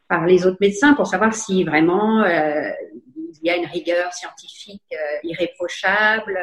par 0.10 0.26
les 0.26 0.46
autres 0.46 0.58
médecins 0.60 0.94
pour 0.94 1.08
savoir 1.08 1.34
si 1.34 1.64
vraiment 1.64 2.24
euh, 2.24 2.70
il 3.16 3.48
y 3.48 3.50
a 3.50 3.56
une 3.56 3.66
rigueur 3.66 4.14
scientifique 4.14 4.94
irréprochable, 5.24 6.38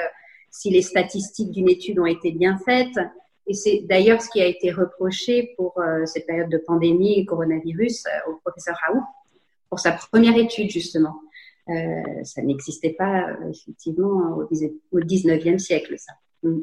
si 0.51 0.71
les 0.71 0.83
statistiques 0.83 1.51
d'une 1.51 1.69
étude 1.69 1.99
ont 1.99 2.07
été 2.07 2.31
bien 2.33 2.59
faites. 2.65 2.99
Et 3.47 3.53
c'est 3.53 3.83
d'ailleurs 3.85 4.23
ce 4.23 4.31
qui 4.31 4.41
a 4.41 4.47
été 4.47 4.71
reproché 4.71 5.53
pour 5.57 5.79
cette 6.07 6.27
période 6.27 6.49
de 6.49 6.57
pandémie 6.57 7.19
et 7.19 7.27
coronavirus 7.27 8.05
au 8.29 8.37
professeur 8.37 8.77
Raoult, 8.87 9.05
pour 9.69 9.81
sa 9.81 9.93
première 9.93 10.37
étude, 10.37 10.71
justement. 10.71 11.21
Euh, 11.69 12.25
ça 12.25 12.43
n'existait 12.43 12.93
pas, 12.93 13.27
effectivement, 13.51 14.39
au 14.93 15.01
19e 15.01 15.59
siècle, 15.59 15.95
ça. 15.99 16.13
Mm. 16.43 16.61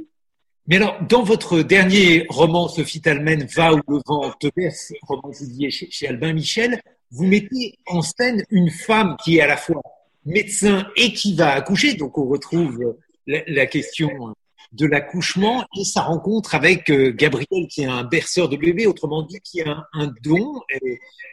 Mais 0.67 0.75
alors, 0.75 0.99
dans 1.09 1.23
votre 1.23 1.61
dernier 1.63 2.25
roman, 2.29 2.67
Sophie 2.67 3.01
Talmen, 3.01 3.45
Va 3.55 3.73
où 3.73 3.81
le 3.87 3.99
vent 4.05 4.31
te 4.39 4.47
berce, 4.55 4.93
roman 5.01 5.31
publié 5.31 5.71
chez, 5.71 6.07
Albin 6.07 6.33
Michel, 6.33 6.79
vous 7.09 7.25
mettez 7.25 7.79
en 7.87 8.01
scène 8.01 8.43
une 8.51 8.69
femme 8.69 9.17
qui 9.23 9.37
est 9.37 9.41
à 9.41 9.47
la 9.47 9.57
fois 9.57 9.81
médecin 10.23 10.87
et 10.95 11.13
qui 11.13 11.35
va 11.35 11.53
accoucher. 11.53 11.95
Donc, 11.95 12.17
on 12.17 12.27
retrouve 12.27 12.95
la, 13.25 13.41
la 13.47 13.65
question 13.65 14.35
de 14.71 14.85
l'accouchement 14.85 15.65
et 15.77 15.83
sa 15.83 16.01
rencontre 16.01 16.55
avec 16.55 16.89
euh, 16.89 17.11
Gabriel, 17.11 17.67
qui 17.69 17.81
est 17.81 17.87
un 17.87 18.03
berceur 18.03 18.47
de 18.47 18.55
bébé, 18.55 18.87
autrement 18.87 19.23
dit, 19.23 19.39
qui 19.41 19.61
a 19.61 19.87
un, 19.93 20.13
don. 20.23 20.61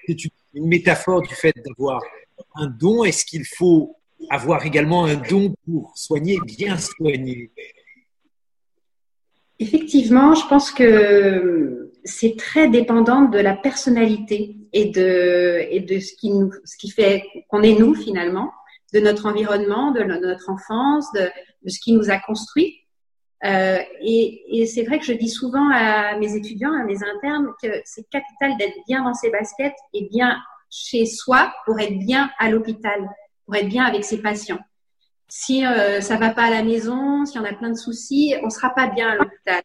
C'est 0.07 0.17
une 0.55 0.67
métaphore 0.67 1.23
du 1.23 1.35
fait 1.35 1.55
d'avoir 1.65 2.03
un 2.57 2.67
don. 2.67 3.05
Est-ce 3.05 3.25
qu'il 3.25 3.45
faut 3.45 3.97
avoir 4.31 4.67
également 4.67 5.05
un 5.05 5.17
don 5.17 5.55
pour 5.65 5.93
soigner, 5.97 6.39
bien 6.45 6.79
soigner? 6.79 7.51
Effectivement, 9.61 10.35
je 10.35 10.47
pense 10.49 10.71
que 10.71 11.93
c'est 12.05 12.37
très 12.37 12.69
dépendant 12.69 13.23
de 13.23 13.39
la 13.39 13.55
personnalité 13.55 14.57
et 14.73 14.87
de, 14.87 15.67
et 15.71 15.81
de 15.81 15.99
ce, 16.01 16.15
qui 16.15 16.31
nous, 16.31 16.53
ce 16.65 16.77
qui 16.77 16.91
fait 16.91 17.25
qu'on 17.49 17.63
est 17.63 17.79
nous 17.79 17.95
finalement, 17.95 18.53
de 18.95 19.01
notre 19.01 19.27
environnement, 19.27 19.93
de 19.93 20.03
notre 20.03 20.49
enfance, 20.49 21.13
de, 21.13 21.29
de 21.63 21.71
ce 21.71 21.79
qui 21.81 21.93
nous 21.93 22.11
a 22.11 22.19
construit. 22.19 22.85
Euh, 23.45 23.79
et, 24.01 24.61
et 24.61 24.67
c'est 24.67 24.83
vrai 24.83 24.99
que 24.99 25.05
je 25.05 25.13
dis 25.13 25.29
souvent 25.29 25.71
à 25.73 26.17
mes 26.19 26.35
étudiants, 26.35 26.73
à 26.73 26.85
mes 26.85 27.03
internes, 27.05 27.53
que 27.63 27.69
c'est 27.85 28.09
capital 28.11 28.57
d'être 28.59 28.77
bien 28.87 29.05
dans 29.05 29.15
ses 29.15 29.31
baskets 29.31 29.77
et 29.95 30.09
bien 30.11 30.37
chez 30.71 31.07
soi 31.07 31.53
pour 31.65 31.79
être 31.81 31.99
bien 31.99 32.31
à 32.39 32.51
l'hôpital, 32.51 33.09
pour 33.47 33.55
être 33.57 33.69
bien 33.69 33.85
avec 33.85 34.05
ses 34.05 34.21
patients. 34.21 34.59
Si 35.29 35.65
euh, 35.65 36.01
ça 36.01 36.17
va 36.17 36.31
pas 36.31 36.45
à 36.45 36.51
la 36.51 36.63
maison, 36.63 37.25
si 37.27 37.39
on 37.39 37.45
a 37.45 37.53
plein 37.53 37.71
de 37.71 37.77
soucis, 37.77 38.35
on 38.43 38.51
sera 38.51 38.71
pas 38.71 38.89
bien 38.89 39.11
à 39.11 39.15
l'hôpital. 39.15 39.63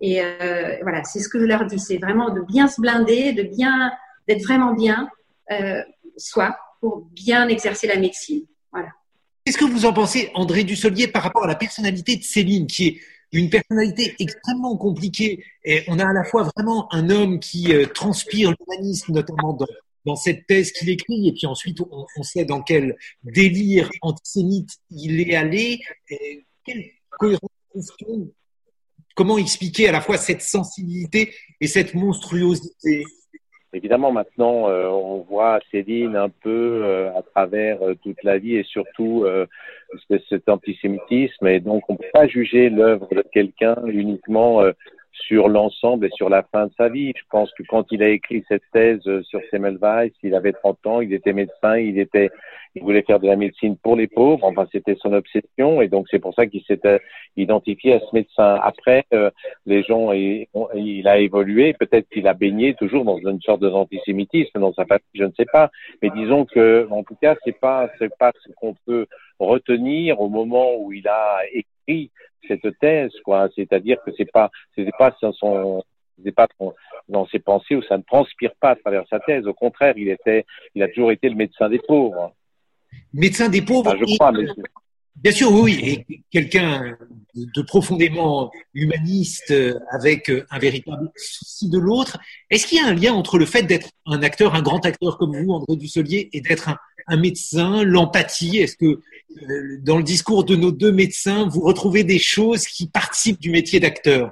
Et 0.00 0.22
euh, 0.22 0.76
voilà, 0.82 1.04
c'est 1.04 1.20
ce 1.20 1.28
que 1.28 1.38
je 1.38 1.44
leur 1.44 1.64
dis, 1.66 1.78
c'est 1.78 1.98
vraiment 1.98 2.30
de 2.30 2.40
bien 2.40 2.68
se 2.68 2.80
blinder, 2.80 3.32
de 3.32 3.42
bien, 3.42 3.92
d'être 4.28 4.42
vraiment 4.42 4.74
bien, 4.74 5.08
euh, 5.50 5.82
soi, 6.16 6.56
pour 6.80 7.06
bien 7.12 7.48
exercer 7.48 7.86
la 7.86 7.96
médecine. 7.96 8.44
Voilà. 8.72 8.88
Qu'est-ce 9.44 9.58
que 9.58 9.64
vous 9.64 9.86
en 9.86 9.92
pensez, 9.92 10.30
André 10.34 10.62
Dussolier, 10.62 11.08
par 11.08 11.22
rapport 11.22 11.44
à 11.44 11.48
la 11.48 11.56
personnalité 11.56 12.16
de 12.16 12.22
Céline, 12.22 12.66
qui 12.66 12.86
est 12.86 13.00
une 13.32 13.50
personnalité 13.50 14.14
extrêmement 14.20 14.76
compliquée 14.76 15.44
on 15.88 15.98
a 15.98 16.06
à 16.06 16.12
la 16.12 16.24
fois 16.24 16.50
vraiment 16.56 16.92
un 16.92 17.10
homme 17.10 17.40
qui 17.40 17.72
euh, 17.72 17.86
transpire 17.86 18.52
l'humanisme, 18.58 19.12
notamment 19.12 19.58
dans, 20.04 20.16
cette 20.16 20.46
thèse 20.46 20.72
qu'il 20.72 20.90
écrit, 20.90 21.28
et 21.28 21.32
puis 21.32 21.46
ensuite 21.46 21.78
on, 21.80 22.22
sait 22.22 22.44
dans 22.44 22.60
quel 22.60 22.96
délire 23.22 23.88
antisémite 24.00 24.70
il 24.90 25.20
est 25.20 25.36
allé. 25.36 25.80
Quelle 26.64 26.84
cohérence 27.10 27.40
Comment 29.14 29.38
expliquer 29.38 29.88
à 29.88 29.92
la 29.92 30.00
fois 30.00 30.18
cette 30.18 30.42
sensibilité 30.42 31.32
et 31.60 31.68
cette 31.68 31.94
monstruosité? 31.94 33.04
Évidemment, 33.74 34.12
maintenant, 34.12 34.68
euh, 34.68 34.86
on 34.86 35.20
voit 35.20 35.58
Céline 35.70 36.14
un 36.14 36.28
peu 36.28 36.82
euh, 36.84 37.10
à 37.16 37.22
travers 37.22 37.82
euh, 37.82 37.94
toute 38.02 38.22
la 38.22 38.36
vie 38.36 38.56
et 38.56 38.64
surtout 38.64 39.24
cet 40.28 40.48
antisémitisme. 40.48 41.46
Et 41.46 41.60
donc, 41.60 41.88
on 41.88 41.94
ne 41.94 41.98
peut 41.98 42.04
pas 42.12 42.26
juger 42.26 42.68
l'œuvre 42.68 43.08
de 43.14 43.24
quelqu'un 43.32 43.76
uniquement 43.86 44.62
sur 45.12 45.48
l'ensemble 45.48 46.06
et 46.06 46.10
sur 46.10 46.28
la 46.28 46.42
fin 46.42 46.66
de 46.66 46.72
sa 46.76 46.88
vie. 46.88 47.12
Je 47.16 47.22
pense 47.30 47.52
que 47.52 47.62
quand 47.62 47.86
il 47.90 48.02
a 48.02 48.08
écrit 48.08 48.44
cette 48.48 48.62
thèse 48.72 49.02
sur 49.22 49.40
Semmelweis, 49.50 50.12
il 50.22 50.34
avait 50.34 50.52
30 50.52 50.86
ans, 50.86 51.00
il 51.00 51.12
était 51.12 51.32
médecin, 51.32 51.76
il 51.76 51.98
était, 51.98 52.30
il 52.74 52.82
voulait 52.82 53.02
faire 53.02 53.20
de 53.20 53.26
la 53.26 53.36
médecine 53.36 53.76
pour 53.76 53.96
les 53.96 54.06
pauvres. 54.06 54.44
Enfin, 54.44 54.66
c'était 54.72 54.96
son 54.96 55.12
obsession, 55.12 55.82
et 55.82 55.88
donc 55.88 56.06
c'est 56.10 56.18
pour 56.18 56.34
ça 56.34 56.46
qu'il 56.46 56.62
s'était 56.62 57.00
identifié 57.36 57.94
à 57.94 58.00
ce 58.00 58.14
médecin. 58.14 58.58
Après, 58.62 59.04
euh, 59.12 59.30
les 59.66 59.82
gens, 59.82 60.12
il, 60.12 60.46
il 60.74 61.08
a 61.08 61.18
évolué. 61.18 61.74
Peut-être 61.74 62.08
qu'il 62.08 62.26
a 62.26 62.34
baigné 62.34 62.74
toujours 62.74 63.04
dans 63.04 63.18
une 63.18 63.40
sorte 63.40 63.60
d'antisémitisme 63.60 64.58
dans 64.58 64.72
sa 64.72 64.86
famille, 64.86 65.02
je 65.14 65.24
ne 65.24 65.32
sais 65.36 65.46
pas. 65.46 65.70
Mais 66.02 66.10
disons 66.10 66.44
que, 66.46 66.88
en 66.90 67.02
tout 67.02 67.16
cas, 67.20 67.36
c'est 67.44 67.58
pas, 67.58 67.90
c'est 67.98 68.16
pas 68.18 68.32
ce 68.44 68.52
qu'on 68.52 68.74
peut 68.86 69.06
retenir 69.48 70.20
au 70.20 70.28
moment 70.28 70.76
où 70.76 70.92
il 70.92 71.06
a 71.08 71.40
écrit 71.52 72.10
cette 72.48 72.78
thèse, 72.78 73.12
quoi. 73.24 73.48
C'est-à-dire 73.54 73.98
que 74.04 74.10
c'est 74.16 74.30
pas, 74.30 74.50
c'est 74.74 74.88
pas 74.98 75.14
son, 75.20 75.82
pas 76.36 76.48
dans 77.08 77.26
ses 77.26 77.38
pensées 77.38 77.76
où 77.76 77.82
ça 77.82 77.96
ne 77.96 78.02
transpire 78.02 78.52
pas 78.60 78.70
à 78.70 78.76
travers 78.76 79.04
sa 79.08 79.20
thèse. 79.20 79.46
Au 79.46 79.54
contraire, 79.54 79.94
il 79.96 80.08
était, 80.08 80.44
il 80.74 80.82
a 80.82 80.88
toujours 80.88 81.12
été 81.12 81.28
le 81.28 81.36
médecin 81.36 81.68
des 81.68 81.80
pauvres. 81.80 82.34
Médecin 83.12 83.48
des 83.48 83.62
pauvres. 83.62 83.96
je 83.98 84.16
crois, 84.16 84.32
mais... 84.32 84.46
Bien 85.16 85.32
sûr, 85.32 85.52
oui, 85.52 85.78
oui. 85.82 86.04
Et 86.08 86.22
quelqu'un 86.30 86.96
de 87.34 87.62
profondément 87.62 88.50
humaniste 88.72 89.52
avec 89.90 90.32
un 90.50 90.58
véritable 90.58 91.10
souci 91.16 91.68
de 91.68 91.78
l'autre. 91.78 92.18
Est-ce 92.48 92.66
qu'il 92.66 92.78
y 92.78 92.80
a 92.80 92.86
un 92.86 92.94
lien 92.94 93.12
entre 93.12 93.38
le 93.38 93.44
fait 93.44 93.62
d'être 93.62 93.90
un 94.06 94.22
acteur, 94.22 94.54
un 94.54 94.62
grand 94.62 94.84
acteur 94.86 95.18
comme 95.18 95.36
vous, 95.36 95.52
André 95.52 95.76
Dusselier, 95.76 96.30
et 96.32 96.40
d'être 96.40 96.70
un, 96.70 96.78
un 97.06 97.16
médecin, 97.16 97.82
l'empathie 97.84 98.58
Est-ce 98.58 98.76
que 98.76 98.86
euh, 98.86 99.78
dans 99.82 99.96
le 99.96 100.02
discours 100.02 100.44
de 100.44 100.56
nos 100.56 100.72
deux 100.72 100.92
médecins, 100.92 101.48
vous 101.48 101.60
retrouvez 101.60 102.04
des 102.04 102.18
choses 102.18 102.66
qui 102.66 102.88
participent 102.88 103.40
du 103.40 103.50
métier 103.50 103.80
d'acteur? 103.80 104.30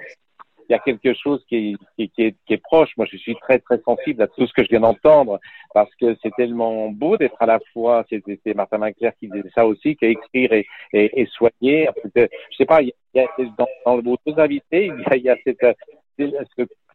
Il 0.69 0.73
y 0.75 0.77
a 0.77 0.79
quelque 0.79 1.15
chose 1.15 1.45
qui 1.49 1.77
est, 1.99 2.63
proche. 2.63 2.91
Moi, 2.97 3.05
je 3.11 3.17
suis 3.17 3.35
très, 3.43 3.59
très 3.59 3.81
sensible 3.81 4.23
à 4.23 4.29
tout 4.29 4.47
ce 4.47 4.53
que 4.53 4.63
je 4.63 4.69
viens 4.69 4.81
d'entendre 4.81 5.41
parce 5.75 5.93
que 6.01 6.17
c'est 6.23 6.33
tellement 6.37 6.91
beau 6.91 7.17
d'être 7.17 7.35
à 7.41 7.47
la 7.47 7.59
fois, 7.73 8.05
c'était 8.09 8.55
Martin 8.55 8.79
Manclair 8.79 9.13
qui 9.19 9.29
disait 9.29 9.51
ça 9.53 9.67
aussi, 9.67 9.97
qu'écrire 9.97 10.53
et, 10.53 10.67
et, 10.93 11.23
et, 11.23 11.27
soigner. 11.27 11.89
Je 12.15 12.29
sais 12.57 12.67
pas, 12.67 12.83
dans, 13.15 13.67
dans 13.85 14.01
vos 14.01 14.17
deux 14.25 14.39
invités, 14.39 14.93
il 15.13 15.23
y 15.23 15.29
a, 15.29 15.37
cette, 15.45 15.67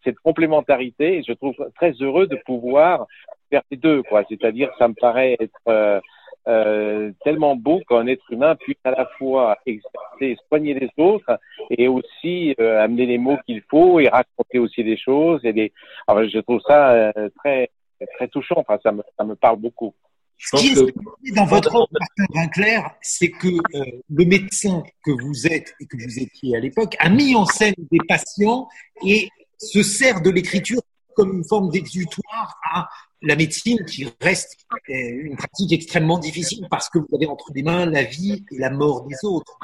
cette, 0.04 0.20
complémentarité 0.20 1.18
et 1.18 1.24
je 1.24 1.34
trouve 1.34 1.56
très 1.76 1.92
heureux 2.00 2.28
de 2.28 2.38
pouvoir 2.46 3.08
faire 3.56 3.64
les 3.72 3.78
deux, 3.78 4.04
quoi. 4.04 4.24
C'est-à-dire, 4.28 4.70
ça 4.78 4.88
me 4.88 4.94
paraît 4.94 5.38
être, 5.40 5.62
euh, 5.68 6.00
euh, 6.48 7.12
tellement 7.24 7.56
beau 7.56 7.82
qu'un 7.90 8.06
être 8.06 8.32
humain 8.32 8.56
puisse 8.56 8.78
à 8.84 8.92
la 8.92 9.08
fois 9.18 9.58
exercer, 9.66 10.38
soigner 10.48 10.74
les 10.76 10.90
autres 10.98 11.40
et 11.72 11.88
aussi 11.88 12.54
euh, 12.60 12.84
amener 12.84 13.08
les 13.08 13.18
mots 13.18 13.38
qu'il 13.48 13.64
faut 13.70 14.00
et 14.00 14.10
raconter 14.10 14.60
aussi 14.60 14.84
des 14.84 14.98
choses. 14.98 15.42
Et 15.44 15.54
des... 15.54 15.74
Alors, 16.08 16.28
je 16.28 16.40
trouve 16.40 16.62
ça 16.68 16.92
euh, 16.92 17.30
très 17.40 17.70
très 18.16 18.28
touchant. 18.28 18.56
Enfin, 18.58 18.78
ça 18.84 18.92
me, 18.92 19.02
ça 19.18 19.24
me 19.24 19.36
parle 19.36 19.58
beaucoup. 19.58 19.94
Ce 20.38 20.58
qui 20.58 20.68
est 20.78 21.36
dans 21.36 21.46
votre 21.46 21.74
ordre, 21.74 21.90
Martin 21.94 22.34
Vinclair, 22.36 22.92
c'est 23.02 23.32
que 23.32 23.48
le 23.74 24.26
médecin 24.26 24.84
que 25.04 25.12
vous 25.12 25.48
êtes 25.48 25.74
et 25.80 25.86
que 25.88 25.96
vous 25.96 26.20
étiez 26.20 26.58
à 26.58 26.60
l'époque 26.60 26.96
a 27.00 27.10
mis 27.10 27.36
en 27.36 27.46
scène 27.46 27.74
des 27.90 28.00
patients 28.06 28.68
et 29.08 29.30
se 29.58 29.82
sert 29.82 30.22
de 30.22 30.30
l'écriture 30.30 30.82
comme 31.16 31.38
une 31.38 31.44
forme 31.44 31.70
d'exutoire 31.70 32.60
à 32.64 32.90
la 33.22 33.36
médecine 33.36 33.84
qui 33.86 34.08
reste 34.22 34.58
une 34.88 35.36
pratique 35.36 35.72
extrêmement 35.72 36.20
difficile 36.20 36.68
parce 36.70 36.90
que 36.90 37.00
vous 37.00 37.08
avez 37.14 37.28
entre 37.28 37.52
les 37.56 37.64
mains 37.64 37.86
la 37.86 38.04
vie 38.04 38.44
et 38.52 38.58
la 38.58 38.70
mort 38.70 39.06
des 39.08 39.16
autres. 39.24 39.58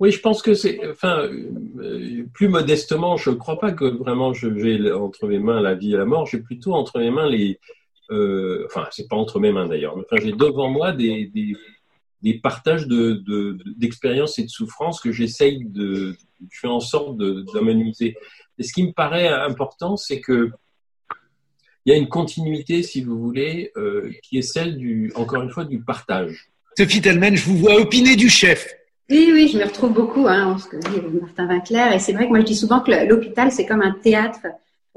Oui, 0.00 0.12
je 0.12 0.20
pense 0.20 0.42
que 0.42 0.54
c'est, 0.54 0.88
enfin, 0.88 1.28
euh, 1.28 2.24
plus 2.32 2.48
modestement, 2.48 3.16
je 3.16 3.30
ne 3.30 3.34
crois 3.34 3.58
pas 3.58 3.72
que 3.72 3.84
vraiment 3.84 4.32
j'ai 4.32 4.92
entre 4.92 5.26
mes 5.26 5.40
mains 5.40 5.60
la 5.60 5.74
vie 5.74 5.94
et 5.94 5.96
la 5.96 6.04
mort. 6.04 6.26
J'ai 6.26 6.38
plutôt 6.38 6.72
entre 6.74 7.00
mes 7.00 7.10
mains 7.10 7.28
les, 7.28 7.58
euh, 8.10 8.64
enfin, 8.66 8.86
c'est 8.92 9.08
pas 9.08 9.16
entre 9.16 9.40
mes 9.40 9.50
mains 9.50 9.66
d'ailleurs, 9.66 9.96
mais 9.96 10.04
enfin, 10.08 10.22
j'ai 10.22 10.32
devant 10.32 10.68
moi 10.68 10.92
des, 10.92 11.26
des, 12.22 12.34
partages 12.34 12.86
de, 12.86 13.22
d'expériences 13.76 14.38
et 14.38 14.44
de 14.44 14.48
souffrances 14.48 15.00
que 15.00 15.10
j'essaye 15.10 15.64
de, 15.64 16.16
je 16.48 16.60
fais 16.60 16.68
en 16.68 16.80
sorte 16.80 17.16
d'amenuiser. 17.18 18.16
Et 18.58 18.62
ce 18.62 18.72
qui 18.72 18.84
me 18.84 18.92
paraît 18.92 19.28
important, 19.28 19.96
c'est 19.96 20.20
que 20.20 20.50
il 21.84 21.92
y 21.92 21.94
a 21.94 21.96
une 21.96 22.08
continuité, 22.08 22.82
si 22.82 23.02
vous 23.02 23.18
voulez, 23.18 23.72
euh, 23.76 24.10
qui 24.22 24.36
est 24.36 24.42
celle 24.42 24.76
du, 24.76 25.10
encore 25.14 25.42
une 25.42 25.48
fois, 25.48 25.64
du 25.64 25.80
partage. 25.80 26.50
Sophie 26.76 27.00
Talman, 27.00 27.34
je 27.34 27.44
vous 27.44 27.56
vois 27.56 27.76
opiner 27.76 28.14
du 28.14 28.28
chef. 28.28 28.74
Oui, 29.08 29.30
oui, 29.32 29.48
je 29.48 29.56
me 29.56 29.64
retrouve 29.64 29.94
beaucoup 29.94 30.26
hein, 30.26 30.48
en 30.48 30.58
ce 30.58 30.68
que 30.68 30.76
dit 30.76 31.18
Martin 31.18 31.46
Vinclair. 31.46 31.94
Et 31.94 31.98
c'est 31.98 32.12
vrai 32.12 32.24
que 32.24 32.28
moi, 32.28 32.40
je 32.40 32.44
dis 32.44 32.54
souvent 32.54 32.80
que 32.80 32.90
l'hôpital, 33.08 33.50
c'est 33.50 33.64
comme 33.64 33.80
un 33.80 33.92
théâtre 33.92 34.40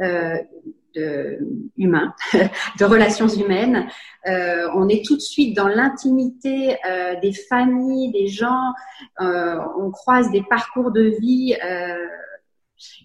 euh, 0.01 0.35
de, 0.93 1.39
humain, 1.77 2.13
de 2.79 2.85
relations 2.85 3.29
humaines. 3.29 3.87
Euh, 4.27 4.67
on 4.75 4.89
est 4.89 5.05
tout 5.05 5.15
de 5.15 5.21
suite 5.21 5.55
dans 5.55 5.69
l'intimité 5.69 6.75
euh, 6.89 7.15
des 7.21 7.31
familles, 7.31 8.11
des 8.11 8.27
gens. 8.27 8.73
Euh, 9.21 9.55
on 9.79 9.91
croise 9.91 10.29
des 10.31 10.43
parcours 10.43 10.91
de 10.91 11.03
vie 11.21 11.55
euh, 11.63 11.95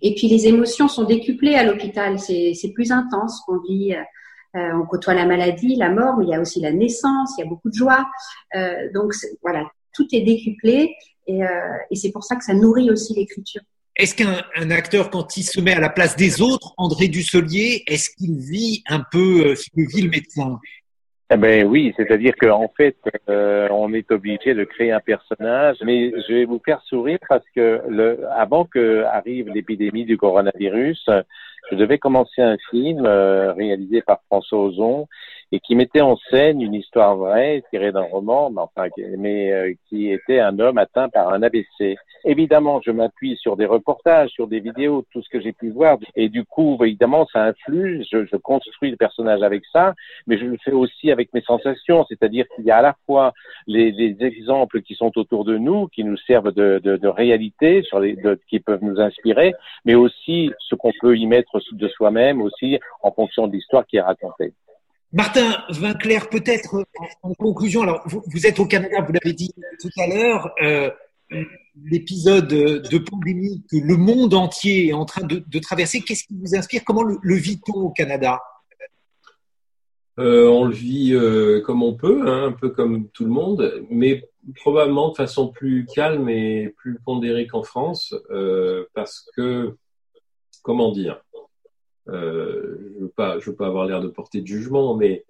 et 0.03 0.15
puis 0.15 0.29
les 0.29 0.47
émotions 0.47 0.89
sont 0.89 1.05
décuplées 1.05 1.55
à 1.55 1.65
l'hôpital, 1.65 2.19
c'est 2.19 2.73
plus 2.75 2.93
intense. 2.93 3.43
On 3.49 3.59
vit, 3.59 3.95
euh, 4.57 4.73
on 4.75 4.87
côtoie 4.87 5.15
la 5.15 5.27
maladie, 5.27 5.77
la 5.77 5.91
mort, 5.91 6.17
mais 6.19 6.25
il 6.27 6.31
y 6.31 6.35
a 6.35 6.41
aussi 6.41 6.61
la 6.61 6.73
naissance, 6.73 7.35
il 7.37 7.43
y 7.43 7.45
a 7.45 7.49
beaucoup 7.49 7.69
de 7.69 7.75
joie. 7.75 8.07
Euh, 8.55 8.91
donc 8.95 9.13
voilà, 9.43 9.69
tout 9.93 10.07
est 10.13 10.23
décuplé 10.23 10.95
et, 11.27 11.45
euh, 11.45 11.49
et 11.91 11.97
c'est 11.97 12.11
pour 12.11 12.25
ça 12.25 12.37
que 12.37 12.45
ça 12.45 12.55
nourrit 12.55 12.91
aussi 12.91 13.15
l'écriture. 13.15 13.63
Est-ce 13.97 14.15
qu'un 14.15 14.71
acteur, 14.71 15.11
quand 15.11 15.39
il 15.39 15.43
se 15.43 15.59
met 15.59 15.73
à 15.73 15.81
la 15.81 15.89
place 15.89 16.17
des 16.17 16.43
autres, 16.43 16.75
André 16.77 17.09
Dusselier, 17.09 17.83
est-ce 17.87 18.11
qu'il 18.11 18.37
vit 18.39 18.83
un 18.89 19.03
peu 19.11 19.55
ce 19.55 19.71
que 19.71 19.91
vit 19.91 20.03
le 20.03 20.11
médecin? 20.11 20.59
Eh 21.29 21.37
ben 21.37 21.67
oui, 21.67 21.93
c'est-à-dire 21.97 22.35
qu'en 22.41 22.69
fait, 22.77 22.97
euh, 23.29 23.67
on 23.73 23.93
est 23.93 24.11
obligé 24.13 24.55
de 24.55 24.63
créer 24.63 24.93
un 24.93 25.01
personnage, 25.01 25.77
mais 25.83 26.13
je 26.29 26.33
vais 26.33 26.45
vous 26.45 26.61
faire 26.65 26.81
sourire 26.83 27.19
parce 27.29 27.45
que 27.55 27.83
le, 27.89 28.21
avant 28.31 28.65
que 28.65 29.03
arrive 29.05 29.49
l'épidémie 29.49 30.05
du 30.05 30.17
coronavirus, 30.17 31.11
je 31.71 31.77
devais 31.77 31.99
commencer 31.99 32.43
un 32.43 32.57
film 32.71 33.05
euh, 33.07 33.53
réalisé 33.53 34.03
par 34.03 34.21
François 34.27 34.61
Ozon 34.61 35.09
et 35.53 35.61
qui 35.61 35.75
mettait 35.75 36.01
en 36.01 36.17
scène 36.31 36.61
une 36.61 36.75
histoire 36.75 37.17
vraie 37.17 37.63
tirée 37.71 37.93
d'un 37.93 38.03
roman, 38.03 38.51
mais, 38.51 38.61
enfin, 38.63 38.89
mais 39.17 39.53
euh, 39.53 39.75
qui 39.89 40.11
était 40.11 40.41
un 40.41 40.59
homme 40.59 40.79
atteint 40.79 41.09
par 41.09 41.33
un 41.33 41.43
ABC. 41.43 41.97
Évidemment, 42.25 42.81
je 42.85 42.91
m'appuie 42.91 43.37
sur 43.37 43.57
des 43.57 43.67
reportages, 43.67 44.31
sur 44.31 44.49
des 44.49 44.61
vidéos, 44.61 45.05
tout 45.13 45.23
ce 45.23 45.29
que 45.29 45.41
j'ai 45.41 45.53
pu 45.53 45.71
voir, 45.71 45.99
et 46.17 46.29
du 46.29 46.45
coup, 46.45 46.77
évidemment, 46.83 47.27
ça 47.33 47.45
influe. 47.45 48.05
Je, 48.11 48.25
je, 48.27 48.37
construis 48.37 48.91
le 48.91 48.97
personnage 48.97 49.43
avec 49.43 49.63
ça, 49.73 49.95
mais 50.27 50.39
je 50.39 50.45
le 50.45 50.57
fais 50.65 50.73
aussi 50.73 51.11
avec 51.11 51.33
mes 51.33 51.41
sensations, 51.43 52.05
c'est-à-dire 52.09 52.47
qu'il 52.55 52.65
y 52.65 52.71
a 52.71 52.79
à 52.79 52.83
la 52.83 52.97
fois 53.07 53.33
les, 53.67 53.93
les, 53.93 54.17
exemples 54.21 54.83
qui 54.83 54.95
sont 54.95 55.17
autour 55.17 55.45
de 55.45 55.57
nous, 55.57 55.89
qui 55.89 56.05
nous 56.05 56.17
servent 56.17 56.53
de, 56.53 56.81
de, 56.83 56.97
de 56.97 57.09
réalité, 57.09 57.83
sur 57.83 58.01
les, 58.01 58.17
qui 58.49 58.61
peuvent 58.61 58.83
nous 58.83 59.01
inspirer, 59.01 59.55
mais 59.85 59.95
aussi 59.95 60.51
ce 60.59 60.75
qu'on 60.75 60.93
peut 61.01 61.17
y 61.17 61.27
mettre 61.27 61.61
de 61.73 61.89
soi-même 61.89 62.43
aussi 62.43 62.79
en 63.03 63.13
fonction 63.13 63.47
de 63.47 63.53
l'histoire 63.53 63.87
qui 63.87 63.97
est 63.97 64.01
racontée. 64.01 64.53
Martin 65.17 65.57
Vinclair, 65.71 66.29
peut-être 66.29 66.85
en, 67.23 67.33
conclusion, 67.33 67.81
alors 67.81 68.03
vous, 68.05 68.47
êtes 68.47 68.61
au 68.61 68.67
Canada, 68.67 69.01
vous 69.01 69.15
l'avez 69.15 69.33
dit 69.33 69.51
tout 69.81 69.89
à 69.99 70.07
l'heure, 70.07 70.51
euh, 70.61 70.91
l'épisode 71.85 72.49
de 72.49 72.99
pandémie 72.99 73.65
que 73.71 73.79
le 73.79 73.97
monde 73.97 74.35
entier 74.35 74.89
est 74.89 74.93
en 74.93 75.07
train 75.07 75.27
de, 75.27 75.59
traverser, 75.59 76.03
qu'est-ce 76.03 76.25
qui 76.25 76.37
vous 76.39 76.55
inspire? 76.55 76.85
Comment 76.85 77.03
le, 77.03 77.35
vit-on 77.35 77.81
au 77.81 77.91
Canada? 77.91 78.43
Euh, 80.19 80.49
On 80.49 80.65
le 80.67 80.75
vit 80.75 81.15
euh, 81.15 81.63
comme 81.63 81.83
on 81.83 81.95
peut, 81.95 82.29
hein, 82.29 82.49
un 82.49 82.53
peu 82.53 82.69
comme 82.69 83.09
tout 83.09 83.25
le 83.25 83.31
monde, 83.31 83.87
mais 83.89 84.29
probablement 84.57 85.13
de 85.13 85.17
façon 85.17 85.49
plus 85.49 85.87
calme 85.87 86.29
et 86.29 86.75
plus 86.77 87.01
pondérée 87.03 87.47
qu'en 87.47 87.63
France, 87.63 88.15
parce 88.93 89.27
que, 89.35 89.79
comment 90.63 90.93
dire 90.93 91.23
euh, 92.09 92.79
je 93.01 93.41
je 93.41 93.51
veux 93.51 93.57
pas 93.57 93.67
avoir 93.67 93.87
l'air 93.87 94.01
de 94.01 94.09
porter 94.09 94.41
de 94.41 94.47
jugement, 94.47 94.97
mais 94.97 95.25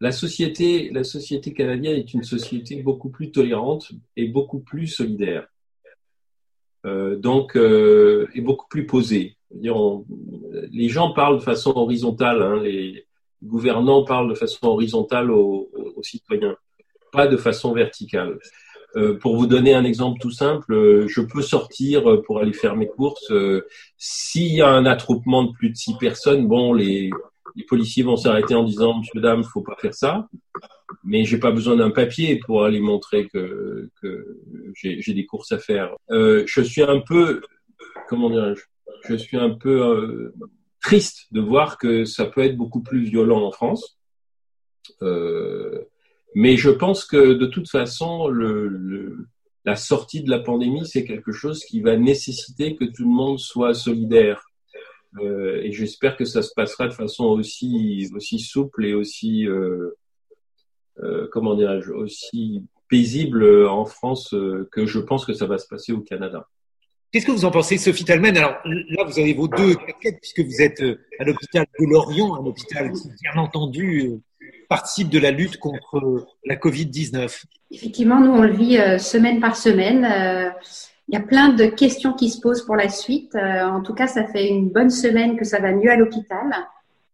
la 0.00 0.12
société, 0.12 0.92
canadienne 1.56 1.96
est 1.96 2.14
une 2.14 2.24
société 2.24 2.82
beaucoup 2.82 3.10
plus 3.10 3.30
tolérante 3.30 3.92
et 4.16 4.28
beaucoup 4.28 4.58
plus 4.58 4.88
solidaire. 4.88 5.46
Euh, 6.84 7.16
donc, 7.16 7.56
euh, 7.56 8.28
et 8.34 8.40
beaucoup 8.40 8.66
plus 8.68 8.86
posée. 8.86 9.36
Les 9.50 10.88
gens 10.88 11.12
parlent 11.12 11.38
de 11.38 11.42
façon 11.42 11.72
horizontale, 11.76 12.42
hein, 12.42 12.60
les 12.62 13.06
gouvernants 13.42 14.04
parlent 14.04 14.28
de 14.28 14.34
façon 14.34 14.66
horizontale 14.66 15.30
aux 15.30 15.70
citoyens, 16.02 16.56
pas 17.12 17.26
de 17.26 17.36
façon 17.36 17.72
verticale. 17.72 18.38
Euh, 18.96 19.18
pour 19.18 19.36
vous 19.36 19.46
donner 19.46 19.74
un 19.74 19.84
exemple 19.84 20.20
tout 20.20 20.30
simple, 20.30 20.72
euh, 20.72 21.08
je 21.08 21.20
peux 21.20 21.42
sortir 21.42 22.08
euh, 22.08 22.22
pour 22.22 22.38
aller 22.38 22.52
faire 22.52 22.76
mes 22.76 22.86
courses. 22.86 23.32
S'il 23.98 24.54
y 24.54 24.62
a 24.62 24.68
un 24.68 24.86
attroupement 24.86 25.44
de 25.44 25.52
plus 25.52 25.70
de 25.70 25.76
six 25.76 25.96
personnes, 25.98 26.46
bon, 26.46 26.72
les, 26.72 27.10
les 27.56 27.64
policiers 27.64 28.02
vont 28.02 28.16
s'arrêter 28.16 28.54
en 28.54 28.64
disant 28.64 28.98
Monsieur, 28.98 29.20
dame, 29.20 29.44
faut 29.44 29.62
pas 29.62 29.76
faire 29.80 29.94
ça. 29.94 30.28
Mais 31.02 31.24
j'ai 31.24 31.38
pas 31.38 31.50
besoin 31.50 31.76
d'un 31.76 31.90
papier 31.90 32.40
pour 32.44 32.64
aller 32.64 32.80
montrer 32.80 33.28
que, 33.28 33.90
que 34.00 34.38
j'ai 34.74 35.14
des 35.14 35.26
courses 35.26 35.52
à 35.52 35.58
faire. 35.58 35.94
Euh, 36.10 36.44
je 36.46 36.60
suis 36.60 36.82
un 36.82 37.00
peu 37.00 37.42
comment 38.08 38.30
dirais-je, 38.30 38.62
je 39.08 39.14
suis 39.14 39.36
un 39.36 39.50
peu 39.50 39.82
euh, 39.82 40.34
triste 40.82 41.26
de 41.32 41.40
voir 41.40 41.78
que 41.78 42.04
ça 42.04 42.26
peut 42.26 42.42
être 42.42 42.56
beaucoup 42.56 42.82
plus 42.82 43.04
violent 43.04 43.42
en 43.42 43.52
France. 43.52 43.98
Euh, 45.02 45.84
mais 46.34 46.56
je 46.56 46.70
pense 46.70 47.04
que 47.04 47.34
de 47.34 47.46
toute 47.46 47.70
façon, 47.70 48.28
la 49.64 49.76
sortie 49.76 50.22
de 50.22 50.30
la 50.30 50.40
pandémie, 50.40 50.86
c'est 50.86 51.04
quelque 51.04 51.32
chose 51.32 51.64
qui 51.64 51.80
va 51.80 51.96
nécessiter 51.96 52.76
que 52.76 52.84
tout 52.84 53.04
le 53.04 53.14
monde 53.14 53.38
soit 53.38 53.74
solidaire. 53.74 54.44
Euh, 55.20 55.60
et 55.62 55.72
j'espère 55.72 56.16
que 56.16 56.24
ça 56.24 56.42
se 56.42 56.52
passera 56.54 56.88
de 56.88 56.92
façon 56.92 57.24
aussi 57.24 58.08
souple 58.38 58.84
et 58.84 58.94
aussi 58.94 59.46
euh, 59.46 59.90
euh, 61.02 61.28
comment 61.30 61.54
dirais-je 61.54 61.92
aussi 61.92 62.64
paisible 62.88 63.66
en 63.66 63.84
France 63.84 64.34
que 64.70 64.86
je 64.86 64.98
pense 64.98 65.24
que 65.24 65.32
ça 65.32 65.46
va 65.46 65.58
se 65.58 65.66
passer 65.66 65.92
au 65.92 66.00
Canada. 66.00 66.48
Qu'est-ce 67.10 67.26
que 67.26 67.32
vous 67.32 67.44
en 67.44 67.50
pensez, 67.52 67.78
Sophie 67.78 68.04
Talmen 68.04 68.36
Alors 68.36 68.56
là, 68.64 69.04
vous 69.04 69.18
avez 69.20 69.34
vos 69.34 69.46
deux 69.46 69.76
casquettes 69.76 70.18
puisque 70.20 70.40
vous 70.40 70.60
êtes 70.60 70.82
à 71.20 71.24
l'hôpital 71.24 71.64
de 71.78 71.86
Lorient, 71.86 72.34
un 72.34 72.44
hôpital 72.44 72.92
qui, 72.92 73.08
bien 73.22 73.40
entendu, 73.40 74.20
participe 74.68 75.08
de 75.08 75.18
la 75.18 75.30
lutte 75.30 75.58
contre 75.58 76.26
la 76.44 76.56
Covid-19. 76.56 77.44
Effectivement, 77.70 78.20
nous, 78.20 78.32
on 78.32 78.42
le 78.42 78.52
vit 78.52 78.78
semaine 78.98 79.40
par 79.40 79.56
semaine. 79.56 80.06
Il 81.08 81.14
y 81.14 81.18
a 81.18 81.20
plein 81.20 81.50
de 81.50 81.66
questions 81.66 82.12
qui 82.12 82.30
se 82.30 82.40
posent 82.40 82.64
pour 82.64 82.76
la 82.76 82.88
suite. 82.88 83.34
En 83.36 83.82
tout 83.82 83.94
cas, 83.94 84.06
ça 84.06 84.26
fait 84.26 84.48
une 84.48 84.70
bonne 84.70 84.90
semaine 84.90 85.36
que 85.36 85.44
ça 85.44 85.60
va 85.60 85.72
mieux 85.72 85.90
à 85.90 85.96
l'hôpital. 85.96 86.54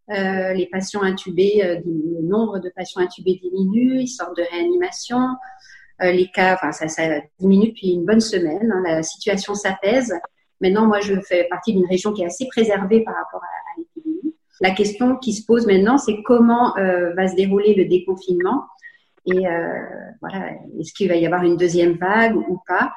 Les 0.08 0.68
patients 0.70 1.02
intubés, 1.02 1.80
le 1.84 2.22
nombre 2.28 2.58
de 2.58 2.68
patients 2.68 3.00
intubés 3.00 3.40
diminue, 3.42 4.00
ils 4.00 4.08
sortent 4.08 4.36
de 4.36 4.44
réanimation. 4.50 5.18
Euh, 6.02 6.12
les 6.12 6.28
cas, 6.28 6.54
enfin, 6.54 6.72
ça, 6.72 7.20
diminue 7.38 7.68
depuis 7.68 7.92
une 7.92 8.04
bonne 8.04 8.20
semaine. 8.20 8.72
Hein, 8.72 8.82
la 8.86 9.02
situation 9.02 9.54
s'apaise. 9.54 10.14
Maintenant, 10.60 10.86
moi, 10.86 11.00
je 11.00 11.20
fais 11.20 11.44
partie 11.44 11.72
d'une 11.72 11.86
région 11.86 12.12
qui 12.12 12.22
est 12.22 12.26
assez 12.26 12.46
préservée 12.46 13.02
par 13.02 13.14
rapport 13.14 13.42
à. 13.42 13.59
La 14.60 14.72
question 14.72 15.16
qui 15.16 15.32
se 15.32 15.44
pose 15.44 15.66
maintenant, 15.66 15.98
c'est 15.98 16.22
comment 16.22 16.76
euh, 16.76 17.14
va 17.14 17.28
se 17.28 17.34
dérouler 17.34 17.74
le 17.74 17.86
déconfinement 17.86 18.64
et 19.26 19.46
euh, 19.46 19.78
voilà, 20.20 20.52
est-ce 20.78 20.92
qu'il 20.94 21.08
va 21.08 21.16
y 21.16 21.26
avoir 21.26 21.44
une 21.44 21.56
deuxième 21.56 21.92
vague 21.92 22.36
ou 22.36 22.58
pas? 22.66 22.94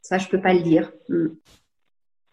Ça, 0.00 0.18
je 0.18 0.28
peux 0.28 0.40
pas 0.40 0.52
le 0.52 0.60
dire. 0.60 0.92
Hmm. 1.08 1.28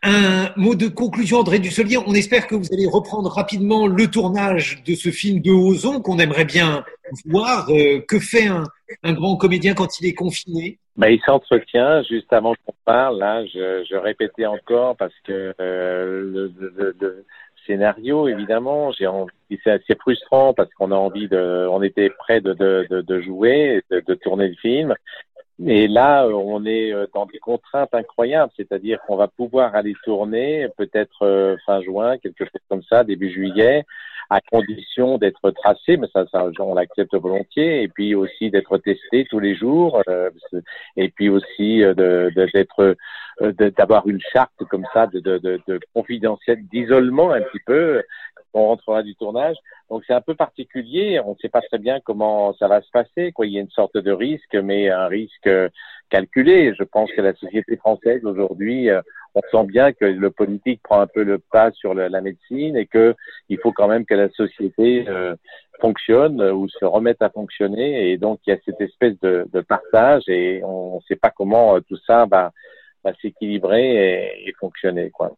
Un 0.03 0.51
mot 0.57 0.73
de 0.73 0.87
conclusion, 0.87 1.37
André 1.37 1.59
Dusselier. 1.59 1.97
On 1.97 2.13
espère 2.13 2.47
que 2.47 2.55
vous 2.55 2.73
allez 2.73 2.87
reprendre 2.87 3.29
rapidement 3.29 3.85
le 3.85 4.09
tournage 4.09 4.83
de 4.83 4.95
ce 4.95 5.09
film 5.09 5.41
de 5.41 5.51
Ozon 5.51 6.01
qu'on 6.01 6.17
aimerait 6.17 6.45
bien 6.45 6.83
voir. 7.25 7.69
Euh, 7.69 8.01
que 8.07 8.19
fait 8.19 8.47
un, 8.47 9.13
grand 9.13 9.37
comédien 9.37 9.75
quand 9.75 9.99
il 9.99 10.07
est 10.07 10.15
confiné? 10.15 10.79
Ben, 10.97 11.09
Il 11.09 11.21
s'entretient. 11.21 12.01
Juste 12.03 12.33
avant 12.33 12.55
qu'on 12.65 12.73
parle, 12.83 13.19
là, 13.19 13.45
je, 13.45 13.95
répétais 13.95 14.47
encore 14.47 14.97
parce 14.97 15.13
que 15.23 15.53
euh, 15.61 16.49
le, 16.99 17.25
scénario, 17.67 18.27
évidemment, 18.27 18.91
c'est 18.93 19.69
assez 19.69 19.95
frustrant 19.99 20.55
parce 20.55 20.73
qu'on 20.73 20.91
a 20.91 20.95
envie 20.95 21.27
de, 21.27 21.67
on 21.69 21.83
était 21.83 22.09
de, 22.29 23.01
de 23.01 23.21
jouer, 23.21 23.83
de, 23.91 23.99
de, 23.99 24.13
tourner 24.15 24.47
le 24.47 24.55
film, 24.55 24.95
et 25.65 25.87
là, 25.87 26.25
euh, 26.25 26.31
on 26.33 26.65
est 26.65 26.91
euh, 26.91 27.05
dans 27.13 27.25
des 27.25 27.37
contraintes 27.37 27.93
incroyables, 27.93 28.51
c'est-à-dire 28.57 28.99
qu'on 29.05 29.15
va 29.15 29.27
pouvoir 29.27 29.75
aller 29.75 29.93
tourner 30.03 30.67
peut-être 30.77 31.23
euh, 31.23 31.55
fin 31.65 31.81
juin, 31.81 32.17
quelque 32.17 32.45
chose 32.45 32.61
comme 32.69 32.81
ça, 32.83 33.03
début 33.03 33.29
juillet, 33.29 33.83
à 34.29 34.39
condition 34.41 35.17
d'être 35.17 35.51
tracé, 35.51 35.97
mais 35.97 36.07
ça, 36.13 36.25
ça 36.31 36.47
on 36.59 36.73
l'accepte 36.73 37.13
volontiers, 37.15 37.83
et 37.83 37.87
puis 37.89 38.15
aussi 38.15 38.49
d'être 38.49 38.77
testé 38.77 39.25
tous 39.29 39.39
les 39.39 39.55
jours, 39.55 40.01
et 40.95 41.09
puis 41.09 41.27
aussi 41.27 41.83
d'être, 41.97 42.95
d'avoir 43.77 44.07
une 44.07 44.21
charte 44.31 44.63
comme 44.69 44.85
ça 44.93 45.07
de, 45.07 45.19
de, 45.19 45.37
de, 45.37 45.59
de 45.67 45.79
confidentiel, 45.93 46.59
d'isolement 46.71 47.31
un 47.31 47.41
petit 47.41 47.59
peu, 47.65 48.01
on 48.53 48.67
rentrera 48.67 49.03
du 49.03 49.15
tournage. 49.15 49.55
Donc 49.89 50.03
c'est 50.05 50.13
un 50.13 50.21
peu 50.21 50.35
particulier. 50.35 51.19
On 51.23 51.31
ne 51.31 51.35
sait 51.41 51.49
pas 51.49 51.61
très 51.61 51.77
bien 51.77 51.99
comment 51.99 52.53
ça 52.53 52.67
va 52.67 52.81
se 52.81 52.89
passer. 52.91 53.31
Quoi, 53.31 53.47
il 53.47 53.53
y 53.53 53.57
a 53.57 53.61
une 53.61 53.69
sorte 53.69 53.97
de 53.97 54.11
risque, 54.11 54.55
mais 54.55 54.89
un 54.89 55.07
risque 55.07 55.49
calculé. 56.09 56.73
Je 56.77 56.83
pense 56.83 57.11
que 57.11 57.21
la 57.21 57.33
société 57.33 57.77
française 57.77 58.23
aujourd'hui, 58.25 58.89
euh, 58.89 59.01
on 59.33 59.41
sent 59.51 59.67
bien 59.67 59.93
que 59.93 60.05
le 60.05 60.29
politique 60.29 60.81
prend 60.83 60.99
un 60.99 61.07
peu 61.07 61.23
le 61.23 61.39
pas 61.39 61.71
sur 61.71 61.93
la 61.93 62.21
médecine 62.21 62.75
et 62.75 62.85
que 62.85 63.15
il 63.49 63.57
faut 63.59 63.71
quand 63.71 63.87
même 63.87 64.05
que 64.05 64.13
la 64.13 64.29
société 64.29 65.05
euh, 65.07 65.35
fonctionne 65.79 66.41
ou 66.41 66.67
se 66.67 66.85
remette 66.85 67.21
à 67.21 67.29
fonctionner. 67.29 68.11
Et 68.11 68.17
donc 68.17 68.39
il 68.45 68.51
y 68.51 68.53
a 68.53 68.59
cette 68.65 68.81
espèce 68.81 69.17
de, 69.21 69.47
partage 69.67 70.23
et 70.27 70.61
on 70.63 70.97
ne 70.97 71.01
sait 71.07 71.15
pas 71.15 71.31
comment 71.31 71.77
euh, 71.77 71.79
tout 71.79 71.97
ça 72.05 72.25
va, 72.25 72.51
s'équilibrer 73.21 73.95
et, 73.95 74.49
et 74.49 74.53
fonctionner. 74.59 75.09
Quoi. 75.09 75.31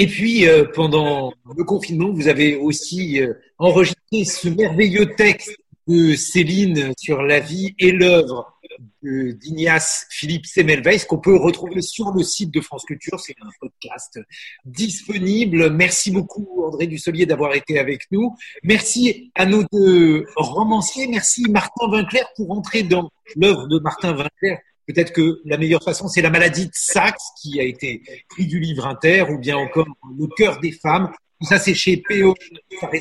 Et 0.00 0.06
puis, 0.06 0.46
euh, 0.46 0.64
pendant 0.64 1.32
le 1.56 1.64
confinement, 1.64 2.12
vous 2.12 2.28
avez 2.28 2.54
aussi 2.54 3.20
euh, 3.20 3.34
enregistré 3.58 4.24
ce 4.24 4.48
merveilleux 4.48 5.16
texte 5.16 5.58
de 5.88 6.14
Céline 6.14 6.92
sur 6.96 7.20
la 7.24 7.40
vie 7.40 7.74
et 7.80 7.90
l'œuvre 7.90 8.54
d'Ignace 9.02 10.06
Philippe 10.10 10.46
Semmelweis 10.46 11.04
qu'on 11.08 11.18
peut 11.18 11.34
retrouver 11.34 11.82
sur 11.82 12.12
le 12.12 12.22
site 12.22 12.54
de 12.54 12.60
France 12.60 12.84
Culture. 12.84 13.18
C'est 13.18 13.34
un 13.42 13.48
podcast 13.60 14.20
disponible. 14.64 15.70
Merci 15.70 16.12
beaucoup 16.12 16.62
André 16.64 16.86
Dussolier 16.86 17.26
d'avoir 17.26 17.54
été 17.54 17.80
avec 17.80 18.02
nous. 18.12 18.36
Merci 18.62 19.32
à 19.34 19.46
nos 19.46 19.64
deux 19.72 20.26
romanciers. 20.36 21.08
Merci 21.08 21.42
Martin 21.50 21.88
Vinclair 21.90 22.28
pour 22.36 22.52
entrer 22.52 22.84
dans 22.84 23.10
l'œuvre 23.34 23.66
de 23.66 23.80
Martin 23.80 24.12
Vinclair 24.12 24.60
Peut-être 24.88 25.12
que 25.12 25.42
la 25.44 25.58
meilleure 25.58 25.82
façon, 25.82 26.08
c'est 26.08 26.22
la 26.22 26.30
maladie 26.30 26.64
de 26.64 26.72
Saxe 26.72 27.22
qui 27.42 27.60
a 27.60 27.62
été 27.62 28.02
pris 28.30 28.46
du 28.46 28.58
livre 28.58 28.86
inter, 28.86 29.26
ou 29.30 29.38
bien 29.38 29.58
encore 29.58 29.86
le 30.18 30.26
cœur 30.34 30.60
des 30.60 30.72
femmes. 30.72 31.12
Tout 31.38 31.46
ça, 31.46 31.58
c'est 31.58 31.74
chez 31.74 31.98
PO, 31.98 32.34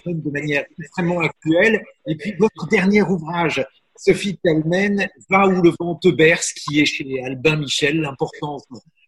de 0.05 0.29
manière 0.29 0.65
extrêmement 0.77 1.21
actuelle. 1.21 1.81
Et 2.05 2.17
puis, 2.17 2.33
votre 2.37 2.67
dernier 2.67 3.03
ouvrage, 3.03 3.65
Sophie 3.95 4.37
Talmen, 4.43 5.07
Va 5.29 5.47
où 5.47 5.61
le 5.61 5.71
vent 5.79 5.95
te 5.95 6.09
berce, 6.09 6.51
qui 6.51 6.81
est 6.81 6.85
chez 6.85 7.23
Albin 7.23 7.55
Michel, 7.55 8.01
l'importance 8.01 8.63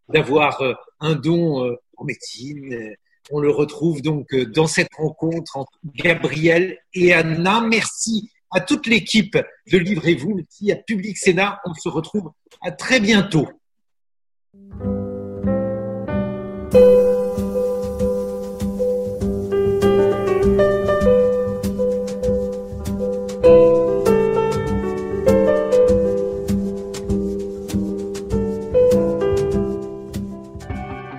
d'avoir 0.08 0.62
euh, 0.62 0.74
un 1.02 1.16
don 1.16 1.66
euh, 1.66 1.76
en 1.98 2.06
médecine. 2.06 2.96
On 3.30 3.42
le 3.42 3.52
retrouve 3.52 4.02
donc 4.02 4.34
euh, 4.34 4.46
dans 4.46 4.68
cette 4.68 4.94
rencontre 4.98 5.58
entre 5.58 5.78
Gabriel 5.96 6.78
et 6.94 7.14
Anna. 7.14 7.62
Merci 7.62 8.32
à 8.52 8.62
toute 8.62 8.88
l'équipe 8.88 9.38
de 9.72 9.78
Livrez-vous, 9.78 10.40
ici 10.40 10.72
à 10.72 10.76
Public 10.76 11.18
Sénat. 11.18 11.60
On 11.66 11.74
se 11.74 11.90
retrouve 11.90 12.32
à 12.62 12.72
très 12.72 13.00
bientôt. 13.00 13.48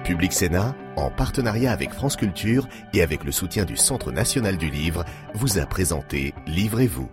Public 0.04 0.32
Sénat, 0.32 0.74
en 0.96 1.10
partenariat 1.10 1.72
avec 1.72 1.92
France 1.92 2.16
Culture 2.16 2.68
et 2.92 3.02
avec 3.02 3.24
le 3.24 3.32
soutien 3.32 3.64
du 3.64 3.76
Centre 3.76 4.12
national 4.12 4.56
du 4.56 4.68
livre, 4.68 5.04
vous 5.34 5.58
a 5.58 5.66
présenté 5.66 6.34
Livrez-vous. 6.46 7.08